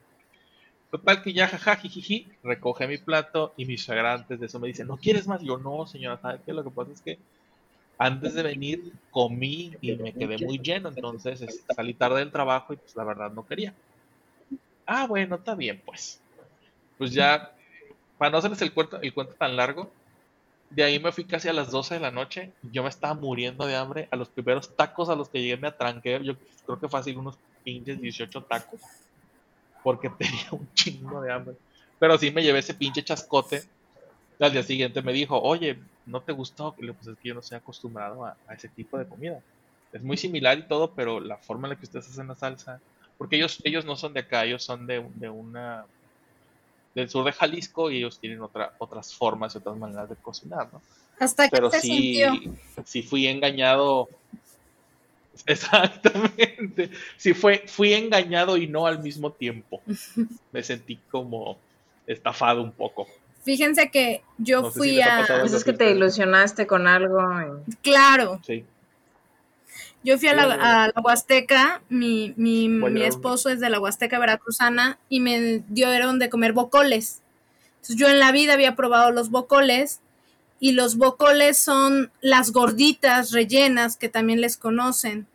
[0.93, 4.69] Total que ya, jaja, jijiji, recoge mi plato y mi suegra antes de eso me
[4.69, 5.43] dice, ¿no quieres más?
[5.43, 6.53] Y yo, no, señora, ¿sabes qué?
[6.53, 7.19] Lo que pasa es que
[8.01, 12.73] antes de venir comí y me quedé muy lleno, entonces este, salí tarde del trabajo
[12.73, 13.75] y pues la verdad no quería.
[14.87, 16.19] Ah, bueno, está bien, pues.
[16.97, 17.53] Pues ya,
[18.17, 19.93] para no hacerles el cuento, el cuento tan largo,
[20.71, 22.53] de ahí me fui casi a las 12 de la noche.
[22.73, 24.09] Yo me estaba muriendo de hambre.
[24.11, 26.21] A los primeros tacos a los que llegué me atranqué.
[26.23, 28.81] Yo creo que fácil unos pinches 18 tacos.
[29.85, 31.57] Porque tenía un chingo de hambre.
[31.99, 33.63] Pero sí me llevé ese pinche chascote.
[34.39, 36.75] Al día siguiente me dijo, oye, ¿no te gustó?
[36.75, 39.41] Pues es que yo no estoy acostumbrado a, a ese tipo de comida.
[39.93, 42.81] Es muy similar y todo, pero la forma en la que ustedes hacen la salsa.
[43.19, 45.85] Porque ellos, ellos no son de acá, ellos son de, de una
[46.95, 50.73] del sur de Jalisco y ellos tienen otra, otras formas y otras maneras de cocinar,
[50.73, 50.83] ¿no?
[51.19, 52.33] Hasta que Pero sí, sintió.
[52.85, 54.09] sí fui engañado.
[55.47, 56.91] Exactamente.
[57.17, 59.83] Sí fue, fui engañado y no al mismo tiempo.
[60.53, 61.59] Me sentí como
[62.07, 63.07] estafado un poco.
[63.43, 65.27] Fíjense que yo No sé si fui a.
[65.41, 67.21] Pues es que te ilusionaste con algo.
[67.67, 68.65] y- Claro, Sí.
[70.03, 74.19] Yo fui a la, a la Huasteca, mi, mi, mi esposo es de la Huasteca
[74.19, 77.21] Veracruzana y me dieron de comer bocoles.
[77.77, 80.01] Entonces yo en la vida había probado los bocoles
[80.59, 85.27] y los bocoles son las gorditas rellenas que también les conocen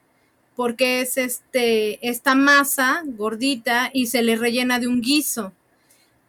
[0.55, 5.53] porque es este esta masa gordita y se le rellena de un guiso.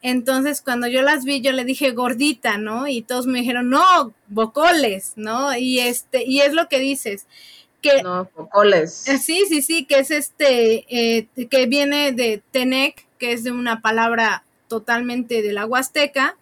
[0.08, 2.86] Entonces, cuando yo las vi, yo le dije gordita, ¿no?
[2.86, 5.56] Y todos me dijeron, "No, bocoles", ¿no?
[5.58, 7.26] Y este y es lo que dices
[7.82, 9.08] que No, bocoles.
[9.08, 13.50] eh, Sí, sí, sí, que es este, eh, que viene de Tenec, que es de
[13.50, 16.36] una palabra totalmente de la Huasteca,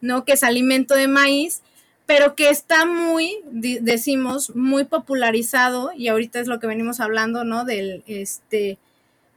[0.00, 0.24] ¿no?
[0.24, 1.62] Que es alimento de maíz,
[2.06, 7.64] pero que está muy, decimos, muy popularizado, y ahorita es lo que venimos hablando, ¿no?
[7.64, 8.78] Del, este,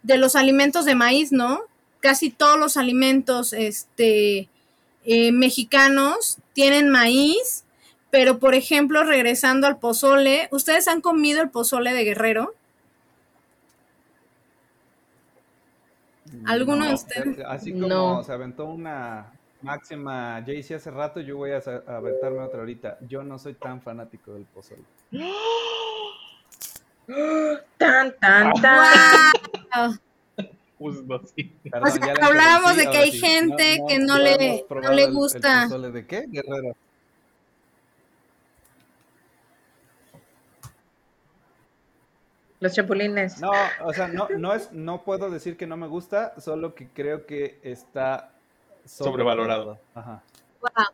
[0.03, 1.61] de los alimentos de maíz, ¿no?
[2.05, 4.47] Casi todos los alimentos, este,
[5.05, 7.63] eh, mexicanos tienen maíz,
[8.11, 12.53] pero por ejemplo, regresando al pozole, ¿ustedes han comido el pozole de Guerrero?
[16.45, 17.39] ¿Alguno de ustedes?
[17.47, 18.23] Así como No.
[18.23, 19.31] se aventó una
[19.63, 22.99] máxima Jaycee hace rato, yo voy a aventarme otra ahorita.
[23.09, 24.83] Yo no soy tan fanático del pozole.
[27.79, 29.31] Tan, tan, Ah.
[29.73, 29.89] tan.
[29.89, 29.97] ¡Wow!
[30.77, 31.53] Pues no, sí.
[31.71, 33.19] Perdón, sea, ya la hablábamos de que hay sí.
[33.19, 35.63] gente que no le- hemos no le el- el gusta.
[35.63, 36.25] pozole de qué?
[36.27, 36.75] Guerrero.
[42.59, 43.39] Los chapulines.
[43.41, 43.51] No,
[43.83, 47.25] o sea, no, no es, no puedo decir que no me gusta, solo que creo
[47.25, 48.31] que está
[48.85, 49.79] Sobrevalorado.
[49.93, 50.23] Ajá.
[50.61, 50.85] Wow.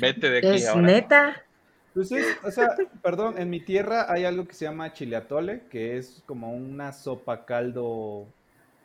[0.00, 0.82] Vete de aquí Es ahora.
[0.82, 1.42] neta.
[1.94, 5.62] Pues sí, o sea, perdón, en mi tierra hay algo que se llama chile atole,
[5.70, 8.26] que es como una sopa caldo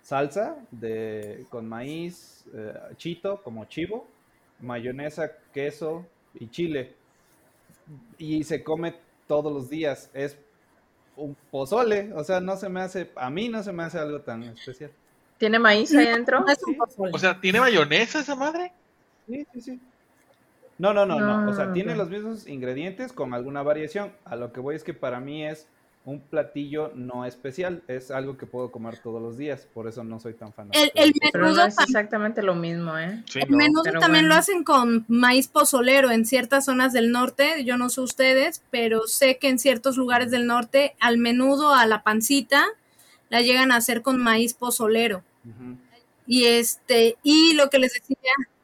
[0.01, 4.07] salsa de con maíz, eh, chito, como chivo,
[4.59, 6.93] mayonesa, queso y chile.
[8.17, 8.95] Y se come
[9.27, 10.09] todos los días.
[10.13, 10.37] Es
[11.15, 14.21] un pozole, o sea, no se me hace, a mí no se me hace algo
[14.21, 14.91] tan especial.
[15.37, 16.39] ¿Tiene maíz ahí adentro?
[16.41, 17.11] No es un pozole.
[17.13, 18.71] O sea, ¿tiene mayonesa esa madre?
[19.27, 19.79] Sí, sí, sí.
[20.77, 21.49] No, no, no, no.
[21.49, 24.13] O sea, No, tiene los mismos ingredientes con alguna variación.
[24.25, 25.67] A lo que voy es que para mí es
[26.03, 27.83] un platillo no especial.
[27.87, 29.67] Es algo que puedo comer todos los días.
[29.73, 30.83] Por eso no soy tan fanático.
[30.83, 31.13] El, el.
[31.31, 33.23] Pero menudo, no es tam- exactamente lo mismo, ¿eh?
[33.29, 33.57] Sí, el no.
[33.57, 34.35] menudo pero también bueno.
[34.35, 37.63] lo hacen con maíz pozolero en ciertas zonas del norte.
[37.65, 41.85] Yo no sé ustedes, pero sé que en ciertos lugares del norte al menudo, a
[41.85, 42.65] la pancita,
[43.29, 45.23] la llegan a hacer con maíz pozolero.
[46.27, 48.15] Y este, y lo que les decía,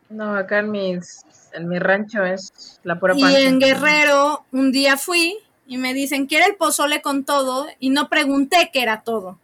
[0.09, 1.23] No, acá en mis,
[1.53, 3.39] en mi rancho es la pura Y panza.
[3.41, 7.67] en Guerrero un día fui y me dicen, ¿quiere el pozole con todo?
[7.79, 9.39] Y no pregunté qué era todo.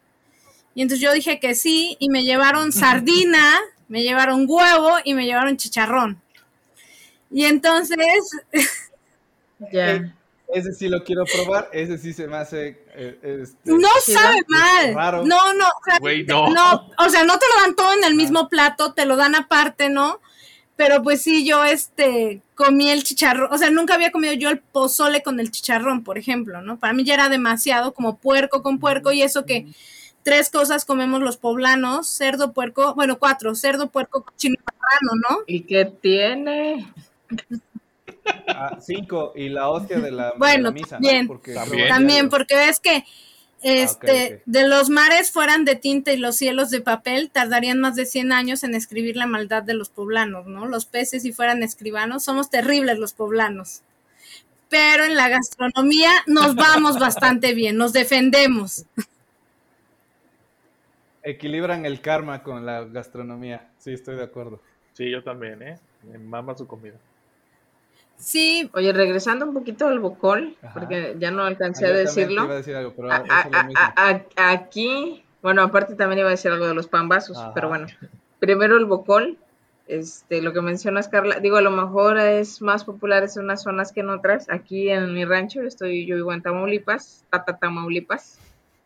[0.75, 5.25] Y entonces yo dije que sí y me llevaron sardina, me llevaron huevo y me
[5.25, 6.21] llevaron chicharrón.
[7.31, 7.97] Y entonces,
[9.71, 10.13] Ya.
[10.53, 11.67] Ese sí lo quiero probar.
[11.73, 12.77] Ese sí se me hace.
[12.93, 14.93] eh, este, no sabe mal.
[14.93, 15.25] Raro.
[15.25, 16.49] No, no, o sea, Güey, no.
[16.49, 19.33] no, o sea, no te lo dan todo en el mismo plato, te lo dan
[19.33, 20.19] aparte, ¿no?
[20.75, 24.59] Pero pues sí, yo este comí el chicharrón, o sea, nunca había comido yo el
[24.59, 26.77] pozole con el chicharrón, por ejemplo, ¿no?
[26.79, 29.67] Para mí ya era demasiado como puerco con puerco y eso que
[30.23, 35.43] tres cosas comemos los poblanos, cerdo, puerco, bueno, cuatro, cerdo, puerco, cochino y marrano, ¿no?
[35.47, 36.87] ¿Y qué tiene?
[38.47, 39.33] ah, cinco.
[39.35, 40.85] Y la hostia de la, de Bueno, la misa.
[40.99, 41.07] ¿no?
[41.07, 41.27] también.
[41.27, 41.53] Porque
[41.89, 43.03] También, porque ves que
[43.63, 44.41] este, ok.
[44.45, 48.31] de los mares fueran de tinta y los cielos de papel, tardarían más de 100
[48.31, 50.67] años en escribir la maldad de los poblanos, ¿no?
[50.67, 53.81] Los peces, si fueran escribanos, somos terribles los poblanos.
[54.69, 58.85] Pero en la gastronomía nos vamos bastante bien, nos defendemos.
[61.23, 63.69] Equilibran el karma con la gastronomía.
[63.77, 64.59] Sí, estoy de acuerdo.
[64.93, 65.79] Sí, yo también, ¿eh?
[66.03, 66.95] Me mama su comida.
[68.23, 70.73] Sí, Oye, regresando un poquito al bocol, Ajá.
[70.73, 72.45] porque ya no Ah, alcancé a decirlo.
[72.45, 73.81] iba a decir algo, pero A- eso es lo a- mismo.
[73.81, 77.53] a- a- aquí, bueno, aparte también iba a decir algo de los pambazos, Ajá.
[77.53, 77.87] pero bueno,
[78.39, 79.37] primero el bocol,
[79.87, 83.91] este, lo que mencionas, Carla, digo, a lo mejor es más popular en unas zonas
[83.91, 84.49] que en otras.
[84.49, 88.39] Aquí en mi rancho, estoy, yo vivo en Tamaulipas, Tata Tamaulipas,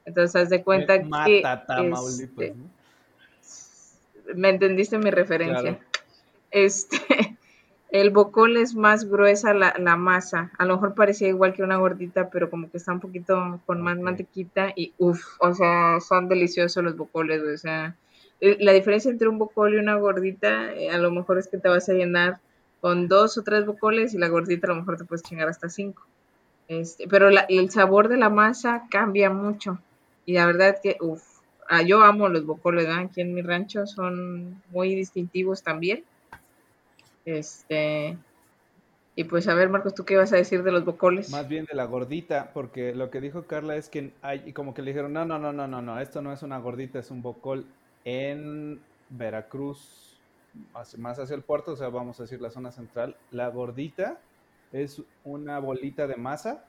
[0.05, 2.77] entonces haz de cuenta que, Mata Tamaulipas, este, ¿no?
[4.35, 5.61] me entendiste mi referencia.
[5.61, 5.79] Claro.
[6.49, 7.36] Este,
[7.89, 10.51] el bocol es más gruesa la, la masa.
[10.57, 13.81] A lo mejor parecía igual que una gordita, pero como que está un poquito con
[13.81, 17.95] más mantequita y uff, o sea, son deliciosos los bocoles, o sea,
[18.41, 21.57] eh, la diferencia entre un bocol y una gordita, eh, a lo mejor es que
[21.57, 22.39] te vas a llenar
[22.81, 25.69] con dos o tres bocoles y la gordita a lo mejor te puedes chingar hasta
[25.69, 26.03] cinco.
[26.67, 29.79] Este, pero la- el sabor de la masa cambia mucho
[30.25, 31.23] y la verdad que, uff,
[31.85, 33.03] yo amo los bocoles, ¿verdad?
[33.05, 36.03] Aquí en mi rancho son muy distintivos también.
[37.27, 38.17] Este,
[39.15, 41.29] Y pues a ver, Marcos, ¿tú qué vas a decir de los bocoles?
[41.29, 44.73] Más bien de la gordita, porque lo que dijo Carla es que hay, y como
[44.73, 47.11] que le dijeron, no, no, no, no, no, no, esto no es una gordita, es
[47.11, 47.65] un bocol
[48.05, 50.17] en Veracruz,
[50.97, 53.17] más hacia el puerto, o sea, vamos a decir la zona central.
[53.31, 54.19] La gordita
[54.71, 56.63] es una bolita de masa,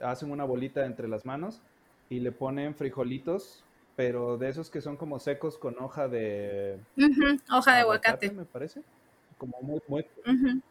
[0.00, 1.60] hacen una bolita entre las manos
[2.08, 3.62] y le ponen frijolitos,
[3.94, 6.78] pero de esos que son como secos con hoja de...
[7.50, 8.30] Hoja de aguacate.
[8.30, 8.80] me parece.
[9.38, 9.80] Como muy,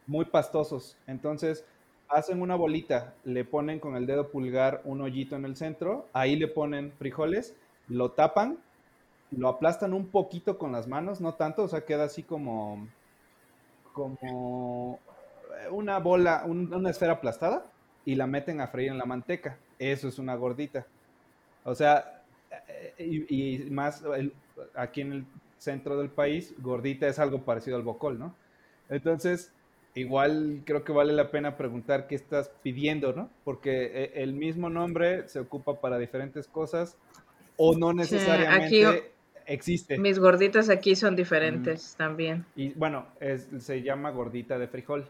[0.06, 0.96] muy, pastosos.
[1.06, 1.64] Entonces,
[2.08, 6.36] hacen una bolita, le ponen con el dedo pulgar un hoyito en el centro, ahí
[6.36, 7.56] le ponen frijoles,
[7.88, 8.58] lo tapan,
[9.30, 12.88] lo aplastan un poquito con las manos, no tanto, o sea, queda así como,
[13.92, 15.00] como
[15.70, 17.72] una bola, un- una esfera aplastada,
[18.04, 19.58] y la meten a freír en la manteca.
[19.78, 20.86] Eso es una gordita.
[21.64, 22.24] O sea,
[22.68, 24.34] eh, y, y más el-
[24.74, 25.26] aquí en el
[25.58, 28.34] centro del país, gordita es algo parecido al bocol, ¿no?
[28.88, 29.52] Entonces,
[29.94, 33.30] igual creo que vale la pena preguntar qué estás pidiendo, ¿no?
[33.44, 36.96] Porque eh, el mismo nombre se ocupa para diferentes cosas
[37.56, 38.98] o no necesariamente aquí-
[39.46, 39.98] existe.
[39.98, 42.44] Mis gorditas aquí son diferentes también.
[42.56, 45.06] Y bueno, es- se llama gordita de frijol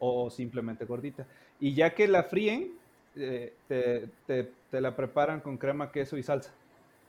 [0.00, 1.26] o simplemente gordita.
[1.60, 2.72] Y ya que la fríen,
[3.16, 6.50] eh, te, te- te la preparan con crema, queso y salsa.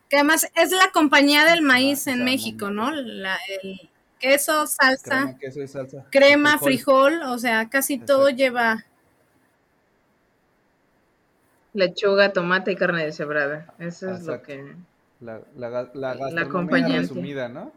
[0.07, 3.01] Que además es la compañía del maíz Ah, en México, no- ¿no?
[3.01, 3.89] La- el
[4.20, 6.05] queso, salsa, Crema, queso y salsa.
[6.11, 8.86] crema, Y frijol, o sea, casi todo lleva.
[11.74, 13.74] Lechuga, tomate y carne deshebrada.
[13.80, 14.76] Eso es lo que...
[15.20, 16.97] La, la, ga- la gastronomía acompañante.
[17.01, 17.72] resumida, ¿no?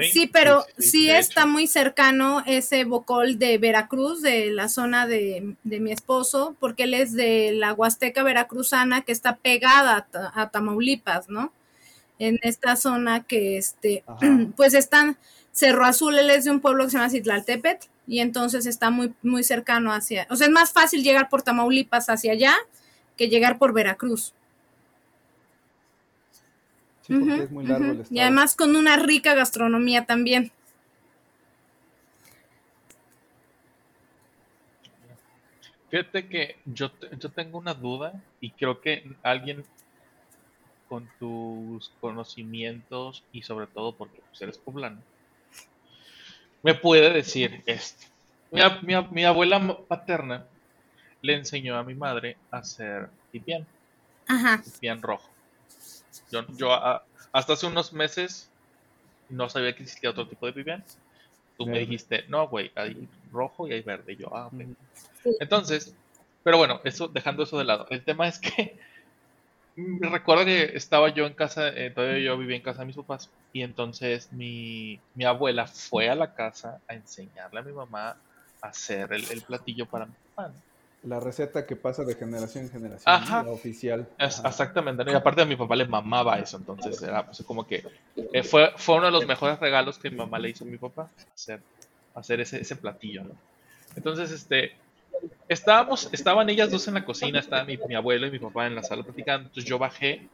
[0.00, 1.48] Sí, pero sí, está hecho.
[1.50, 6.94] muy cercano ese bocol de Veracruz, de la zona de, de mi esposo, porque él
[6.94, 11.52] es de la Huasteca Veracruzana, que está pegada a Tamaulipas, ¿no?
[12.24, 14.20] En esta zona que, este, Ajá.
[14.56, 15.16] pues están,
[15.50, 19.12] Cerro Azul, él es de un pueblo que se llama Citlaltépetl, y entonces está muy,
[19.22, 22.54] muy cercano hacia, o sea, es más fácil llegar por Tamaulipas hacia allá
[23.16, 24.34] que llegar por Veracruz.
[27.06, 27.92] Sí, porque es muy largo ujú.
[27.94, 28.16] el estado.
[28.16, 30.52] Y además con una rica gastronomía también.
[35.90, 39.64] Fíjate que yo, te- yo tengo una duda y creo que alguien
[40.92, 45.00] con tus conocimientos y sobre todo porque pues, eres poblano,
[46.62, 48.08] me puede decir esto.
[49.10, 50.46] Mi, abuela paterna
[51.22, 53.66] le enseñó a mi madre a hacer pipián,
[54.28, 54.62] Ajá.
[54.62, 55.30] pipián rojo.
[56.30, 58.50] Yo, yo a- hasta hace unos meses
[59.30, 60.84] no sabía que existía otro tipo de pipián.
[61.56, 64.12] Tú me dijiste, no, güey, hay rojo y hay verde.
[64.12, 64.52] Y yo, ah, ok.
[64.52, 64.76] Ujú.
[65.40, 65.96] Entonces,
[66.42, 67.86] pero bueno, eso, dejando eso de lado.
[67.88, 68.78] El tema es que
[70.00, 73.32] recuerdo que estaba yo en casa, eh, todavía yo vivía en casa de mis papás,
[73.52, 78.10] y entonces mi, mi abuela fue a la casa a enseñarle a mi mamá
[78.62, 80.48] a hacer el, el platillo para mi papá.
[80.48, 80.62] ¿no?
[81.02, 83.14] La receta que pasa de generación en generación,
[83.44, 84.08] la oficial.
[84.18, 84.48] Es- Ajá.
[84.48, 85.10] exactamente, ¿no?
[85.10, 87.82] Y aparte a mi papá le mamaba eso, entonces era pues, como que
[88.32, 90.78] eh, fue, fue uno de los mejores regalos que mi mamá le hizo a mi
[90.78, 91.64] papá, hacer,
[92.14, 93.34] hacer ese, ese platillo, ¿no?
[93.96, 94.81] Entonces, este,
[95.48, 98.82] estábamos, estaban ellas dos en la cocina, estaba mi, abuelo y mi papá en la
[98.82, 100.26] sala platicando, entonces yo bajé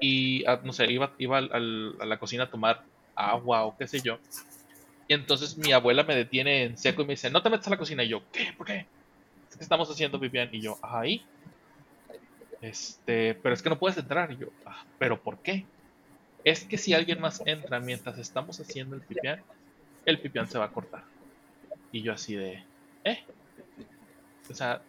[0.00, 2.84] y, ah, no sé, iba, iba al- a la cocina a tomar
[3.16, 4.20] agua o qué sé yo,
[5.08, 7.70] y entonces mi abuela me detiene en seco y me dice, no te metas a
[7.70, 8.52] la cocina, y yo, ¿qué?
[8.56, 8.90] ¿Por qué?
[9.50, 11.28] Es que estamos haciendo pipián, y yo, ahí.
[12.60, 14.30] Este, pero es que no puedes entrar.
[14.32, 15.70] Y yo, "Ah, ¿pero por qué?
[16.44, 19.44] Es que si alguien más entra mientras estamos haciendo el pipián,
[20.06, 21.04] el pipián se va a cortar.
[21.92, 22.66] Y yo así de,
[23.04, 23.18] ¿eh?
[24.50, 24.86] O sea,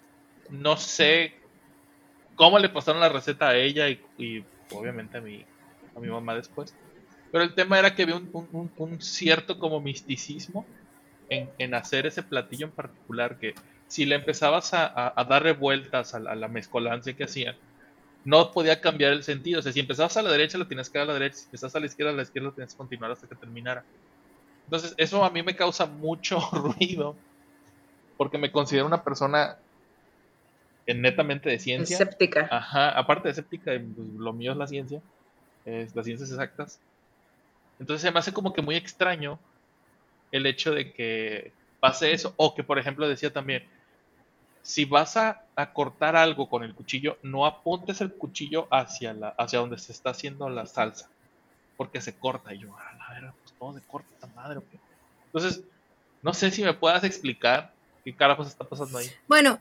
[0.49, 1.35] no sé
[2.35, 4.01] cómo le pasaron la receta a ella y,
[4.69, 5.47] obviamente a mi,
[5.95, 6.77] a mi mamá después.
[7.31, 10.73] Pero el tema era que había un, un- un- cierto como misticismo
[11.29, 13.55] en, en hacer ese platillo en particular que
[13.87, 17.57] si le empezabas a, a- a vueltas a, la- a la mezcolancia que hacían,
[18.23, 19.59] no podía cambiar el sentido.
[19.59, 21.37] O sea, si empezabas a la derecha, lo tienes que dar a la derecha.
[21.37, 23.85] Si empezabas a la izquierda, a la izquierda, lo tienes que continuar hasta que terminara.
[24.67, 27.23] Entonces, eso a mí me causa mucho ruido.
[28.21, 29.57] Porque me considero una persona
[30.85, 31.95] netamente de ciencia.
[31.95, 32.47] Escéptica.
[32.51, 35.01] Ajá, aparte de escéptica, pues, lo mío es la ciencia,
[35.65, 36.79] es las ciencias exactas.
[37.79, 39.39] Entonces se me hace como que muy extraño
[40.31, 43.67] el hecho de que pase eso, o que por ejemplo decía también,
[44.61, 49.29] si vas a, a cortar algo con el cuchillo, no apuntes el cuchillo hacia, la,
[49.29, 51.09] hacia donde se está haciendo la salsa,
[51.75, 52.53] porque se corta.
[52.53, 54.59] Y yo, a la verga, pues todo se corta esta madre.
[54.59, 54.77] ¿o qué?".
[55.25, 55.63] Entonces,
[56.21, 59.07] no sé si me puedas explicar qué carajos está pasando ahí.
[59.27, 59.59] Bueno,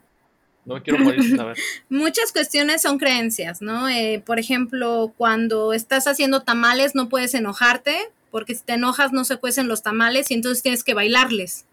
[0.65, 1.57] No me quiero morir sin saber.
[1.89, 3.89] muchas cuestiones son creencias, ¿no?
[3.89, 7.97] Eh, por ejemplo, cuando estás haciendo tamales no puedes enojarte,
[8.29, 11.65] porque si te enojas no se cuecen los tamales y entonces tienes que bailarles.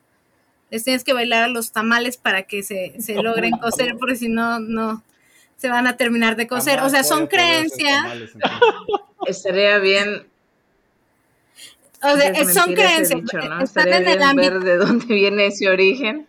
[0.70, 4.28] Les tienes que bailar a los tamales para que se, se logren coser, porque si
[4.28, 5.02] no, no
[5.58, 6.80] se van a terminar de coser.
[6.80, 8.04] o sea, son creencias.
[9.26, 10.26] Estaría bien.
[12.00, 13.20] O sea, son creencias.
[13.60, 16.27] Están en el ámbito de dónde viene ese origen.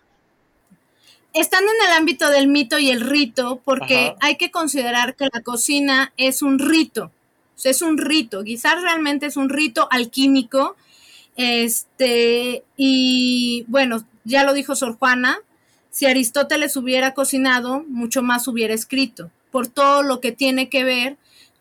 [1.33, 5.41] Están en el ámbito del mito y el rito, porque hay que considerar que la
[5.41, 7.11] cocina es un rito.
[7.63, 8.43] Es un rito.
[8.43, 10.75] Quizás realmente es un rito alquímico.
[11.35, 15.39] Este, y bueno, ya lo dijo Sor Juana,
[15.91, 21.17] si Aristóteles hubiera cocinado, mucho más hubiera escrito, por todo lo que tiene que ver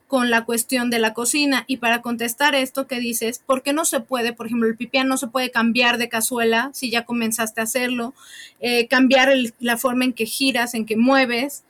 [0.08, 1.64] con la cuestión de la cocina.
[1.68, 5.06] Y para contestar esto que dices, ¿por qué no se puede, por ejemplo, el pipián
[5.06, 8.14] no se puede cambiar de cazuela si ya comenzaste a hacerlo?
[8.58, 11.62] Eh, cambiar la forma en que giras, en que mueves.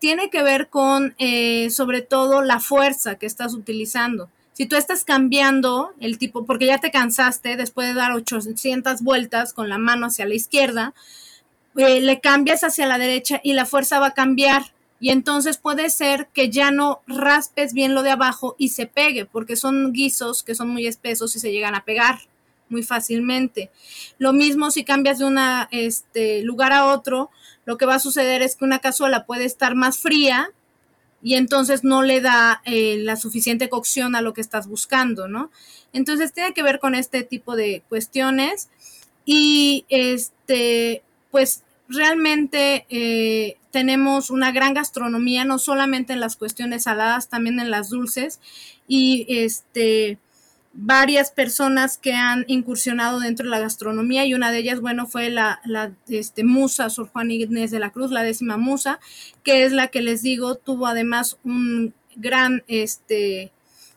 [0.00, 4.30] Tiene que ver con, eh, sobre todo, la fuerza que estás utilizando.
[4.54, 9.52] Si tú estás cambiando el tipo, porque ya te cansaste después de dar 800 vueltas
[9.52, 10.94] con la mano hacia la izquierda,
[11.76, 14.73] eh, le cambias hacia la derecha y la fuerza va a cambiar.
[15.04, 19.26] Y entonces puede ser que ya no raspes bien lo de abajo y se pegue,
[19.26, 22.20] porque son guisos que son muy espesos y se llegan a pegar
[22.70, 23.70] muy fácilmente.
[24.16, 25.38] Lo mismo si cambias de un
[25.72, 27.28] este, lugar a otro,
[27.66, 30.48] lo que va a suceder es que una cazuela puede estar más fría
[31.22, 35.50] y entonces no le da eh, la suficiente cocción a lo que estás buscando, ¿no?
[35.92, 38.70] Entonces tiene que ver con este tipo de cuestiones
[39.26, 47.28] y este, pues realmente eh, tenemos una gran gastronomía, no solamente en las cuestiones saladas,
[47.28, 48.40] también en las dulces.
[48.86, 50.18] Y este
[50.74, 55.30] varias personas que han incursionado dentro de la gastronomía y una de ellas, bueno, fue
[55.30, 55.60] la,
[56.08, 58.98] este, musa Sor Juan Inés de la Cruz, la décima musa,
[59.44, 63.52] que es la que les digo, tuvo además un gran este,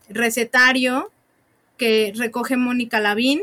[0.08, 1.12] recetario
[1.78, 3.42] que recoge Mónica Lavín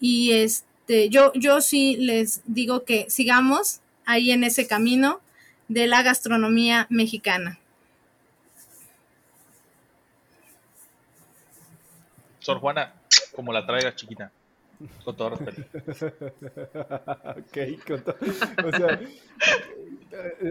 [0.00, 5.22] y este este, yo, yo sí les digo que sigamos ahí en ese camino
[5.68, 7.58] de la gastronomía mexicana.
[12.38, 12.92] Sor Juana,
[13.34, 14.30] como la traiga chiquita.
[15.02, 15.62] Con todo respeto.
[17.38, 18.16] ok, con todo.
[18.66, 19.00] O sea,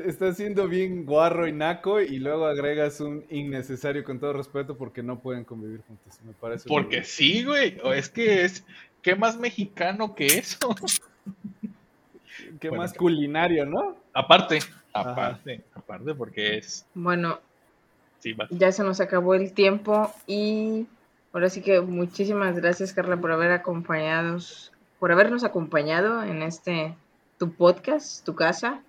[0.07, 5.03] está siendo bien guarro y naco y luego agregas un innecesario con todo respeto porque
[5.03, 6.19] no pueden convivir juntos.
[6.25, 6.67] Me parece.
[6.67, 7.77] Porque sí, güey.
[7.83, 8.65] O es que es,
[9.03, 10.73] ¿Qué más mexicano que eso?
[12.59, 13.97] Qué más culinario, ¿no?
[14.13, 14.59] Aparte,
[14.93, 16.85] aparte, aparte, porque es.
[16.93, 17.39] Bueno,
[18.49, 20.87] ya se nos acabó el tiempo y
[21.33, 26.95] ahora sí que muchísimas gracias, Carla, por haber acompañados, por habernos acompañado en este
[27.37, 28.81] tu podcast, tu casa.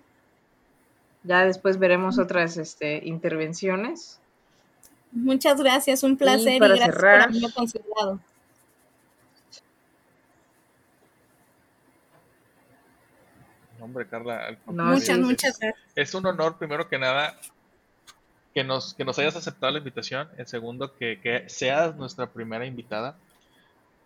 [1.23, 4.21] Ya después veremos otras este, intervenciones.
[5.11, 8.19] Muchas gracias, un placer y, gracias por haberme considerado.
[13.85, 14.57] Hombre, Carla.
[14.65, 15.91] muchas, muchas gracias.
[15.95, 17.39] Es un honor, primero que nada,
[18.53, 20.27] que nos, que nos hayas aceptado la invitación.
[20.37, 23.17] En segundo, que, que seas nuestra primera invitada.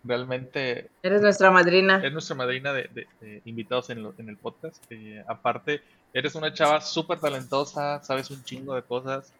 [0.02, 0.90] Realmente.
[1.02, 2.00] Eres nuestra madrina.
[2.04, 3.06] Es nuestra madrina de,
[3.44, 4.82] invitados en, en, el podcast.
[4.90, 5.82] Eh, aparte,
[6.14, 9.32] eres una chava súper talentosa, sabes un chingo de cosas.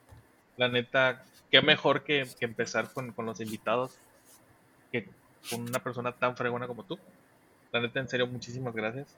[0.56, 3.96] La neta, qué mejor que, que empezar con, con, los invitados
[4.92, 5.08] que
[5.48, 6.98] con una persona tan fregona como tú.
[7.72, 9.16] La neta, en serio, muchísimas gracias.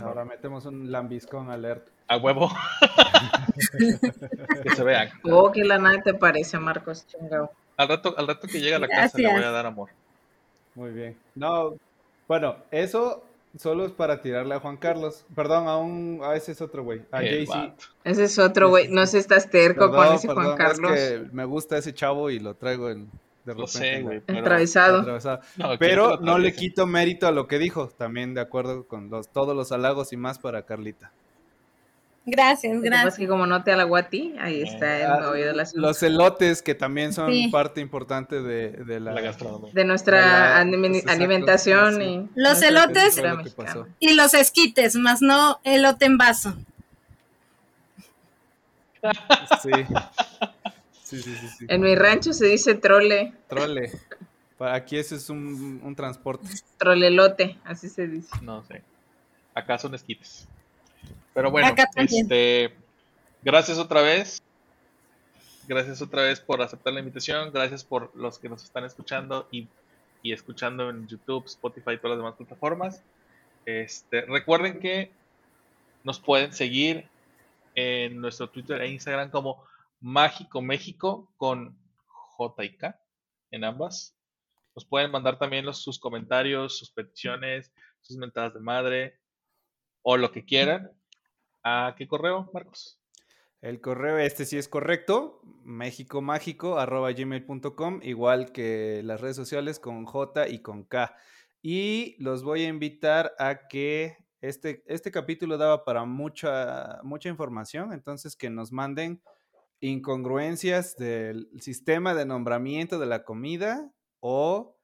[0.00, 1.88] Ahora metemos un lambiscón alert.
[2.08, 2.50] A huevo.
[4.62, 5.08] que se vean.
[5.24, 7.50] Oh, que la nada te parece, Marcos chingado.
[7.76, 9.90] Al rato, al rato que llegue a la casa le voy a dar amor.
[10.74, 11.16] Muy bien.
[11.34, 11.74] No,
[12.28, 13.24] bueno, eso
[13.58, 15.24] solo es para tirarle a Juan Carlos.
[15.34, 17.02] Perdón, a un, a ese es otro güey.
[17.10, 17.72] A Jaycee.
[18.04, 18.88] Ese es otro güey.
[18.88, 20.92] No sé, estás terco con ese Juan Carlos.
[20.92, 23.10] Es que me gusta ese chavo y lo traigo en,
[23.44, 24.38] de repente.
[24.38, 25.04] Atravesado.
[25.78, 29.56] pero no le quito mérito a lo que dijo, también de acuerdo con los, todos
[29.56, 31.12] los halagos y más para Carlita.
[32.24, 33.16] Gracias, gracias.
[33.16, 36.62] que como no te halagó a ti, ahí está el novio de las Los elotes
[36.62, 39.12] que también son parte importante de, la,
[39.72, 42.00] De nuestra alimentación.
[42.00, 43.20] y los elotes
[43.98, 46.54] y los esquites, más no elote en vaso.
[49.60, 49.70] Sí.
[51.68, 53.32] En mi rancho se dice trole.
[53.48, 53.92] Trole.
[54.58, 56.48] Aquí ese es un, transporte.
[56.78, 58.30] Trolelote, así se dice.
[58.42, 58.82] No sé.
[59.54, 60.46] Acá son esquites.
[61.34, 62.72] Pero bueno, este,
[63.42, 64.40] gracias otra vez.
[65.66, 67.50] Gracias otra vez por aceptar la invitación.
[67.52, 69.68] Gracias por los que nos están escuchando y,
[70.22, 73.02] y escuchando en YouTube, Spotify y todas las demás plataformas.
[73.64, 75.10] Este, recuerden que
[76.04, 77.06] nos pueden seguir
[77.74, 79.64] en nuestro Twitter e Instagram como
[80.02, 83.00] Mágico México con J y K
[83.52, 84.18] en ambas.
[84.74, 89.18] Nos pueden mandar también los, sus comentarios, sus peticiones, sus mentadas de madre.
[90.02, 90.90] o lo que quieran.
[91.62, 92.98] ¿A qué correo, Marcos?
[93.60, 100.62] El correo este sí es correcto, mexicomágico.gmail.com, igual que las redes sociales con J y
[100.62, 101.14] con K.
[101.62, 107.92] Y los voy a invitar a que este, este capítulo daba para mucha, mucha información,
[107.92, 109.22] entonces que nos manden
[109.82, 114.78] incongruencias del sistema de nombramiento de la comida o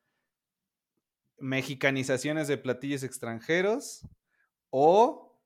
[1.39, 4.07] mexicanizaciones de platillos extranjeros
[4.71, 5.41] o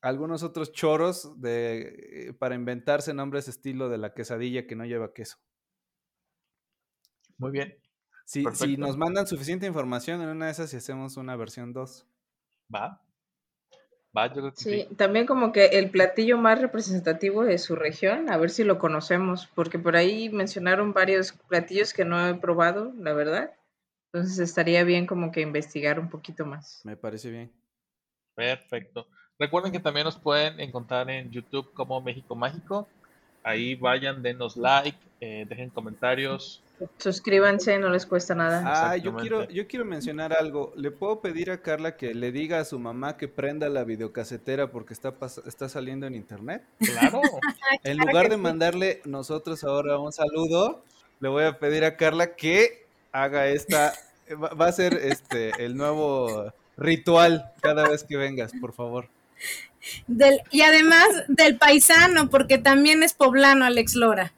[0.00, 5.12] algunos otros choros de, eh, para inventarse nombres estilo de la quesadilla que no lleva
[5.12, 5.36] queso.
[7.36, 7.76] Muy bien.
[8.24, 12.06] Si, si nos mandan suficiente información en una de esas y hacemos una versión 2.
[12.74, 13.03] Va.
[14.16, 17.74] Va, yo creo que sí, sí, también como que el platillo más representativo de su
[17.74, 22.34] región, a ver si lo conocemos, porque por ahí mencionaron varios platillos que no he
[22.34, 23.52] probado, la verdad.
[24.12, 26.80] Entonces estaría bien como que investigar un poquito más.
[26.84, 27.50] Me parece bien.
[28.34, 29.08] Perfecto.
[29.38, 32.88] Recuerden que también nos pueden encontrar en YouTube como México Mágico.
[33.42, 36.63] Ahí vayan, denos like, eh, dejen comentarios.
[36.98, 38.62] Suscríbanse, no les cuesta nada.
[38.66, 40.72] Ah, yo quiero, yo quiero mencionar algo.
[40.76, 44.70] ¿Le puedo pedir a Carla que le diga a su mamá que prenda la videocasetera
[44.70, 45.14] porque está,
[45.46, 46.64] está saliendo en internet?
[46.78, 47.20] Claro.
[47.84, 50.82] en lugar de mandarle nosotros ahora un saludo,
[51.20, 53.92] le voy a pedir a Carla que haga esta.
[54.32, 59.08] Va a ser este el nuevo ritual cada vez que vengas, por favor.
[60.06, 64.32] Del, y además del paisano, porque también es poblano Alex Lora.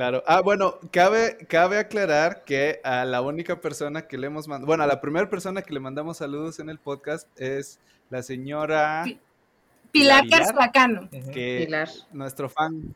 [0.00, 0.24] Claro.
[0.26, 4.82] Ah, bueno, cabe, cabe aclarar que a la única persona que le hemos mandado, bueno,
[4.82, 7.78] a la primera persona que le mandamos saludos en el podcast es
[8.08, 9.04] la señora
[9.92, 11.10] Pilar Carspacano.
[11.10, 11.90] Que Pilar.
[12.12, 12.94] nuestro fan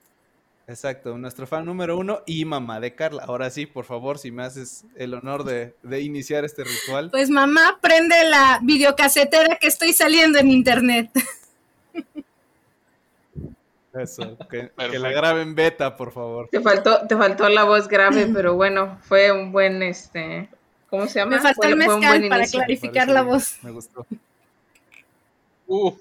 [0.66, 3.24] Exacto, nuestro fan número uno y mamá de Carla.
[3.26, 7.10] Ahora sí, por favor, si me haces el honor de, iniciar este ritual.
[7.10, 11.10] Pues mamá, prende la videocasetera que estoy saliendo en internet.
[13.94, 16.48] Eso, que, la graben beta, por favor.
[16.50, 20.48] Te faltó, te faltó la voz grave, pero bueno, fue un buen, este,
[20.90, 21.36] ¿cómo se llama?
[21.36, 23.58] Me faltó el mezcal para clarificar la voz.
[23.62, 24.04] Me gustó.
[25.66, 25.94] Uf.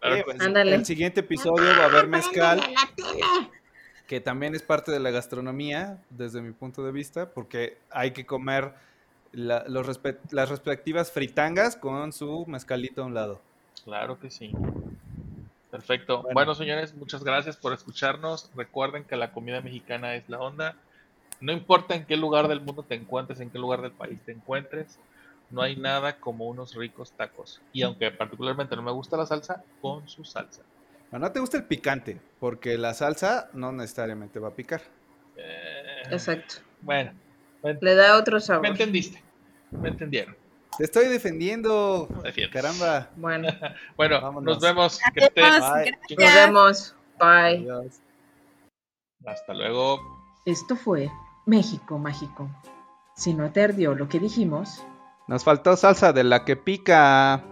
[0.00, 2.62] Pues, el siguiente episodio va a haber mezcal
[4.06, 8.24] que también es parte de la gastronomía, desde mi punto de vista, porque hay que
[8.24, 8.72] comer
[9.32, 10.00] los
[10.30, 13.40] las respectivas fritangas con su mezcalito a un lado.
[13.84, 14.52] Claro que sí.
[15.70, 16.24] Perfecto.
[16.32, 16.54] Bueno.
[16.54, 18.50] señores, muchas gracias por escucharnos.
[18.54, 20.76] Recuerden que la comida mexicana es la onda.
[21.40, 24.32] No importa en qué lugar del mundo te encuentres, en qué lugar del país te
[24.32, 24.98] encuentres,
[25.50, 27.60] no hay nada como unos ricos tacos.
[27.72, 30.62] Y aunque particularmente no me gusta la salsa, con su salsa
[31.18, 34.82] no te gusta el picante, porque la salsa no necesariamente va a picar.
[35.36, 36.56] Eh, Exacto.
[36.82, 37.12] Bueno.
[37.80, 38.62] Le da otro sabor.
[38.62, 39.22] Me entendiste.
[39.70, 40.36] Me entendieron.
[40.78, 42.08] Te estoy defendiendo.
[42.52, 43.10] Caramba.
[43.16, 43.48] Bueno.
[43.96, 45.00] bueno, nos vemos.
[45.14, 46.94] Nos vemos.
[47.18, 47.90] Bye.
[49.24, 50.00] Hasta luego.
[50.44, 51.10] Esto fue
[51.46, 52.48] México Mágico.
[53.16, 54.84] Si no te ardió lo que dijimos.
[55.26, 57.42] Nos faltó salsa de la que pica.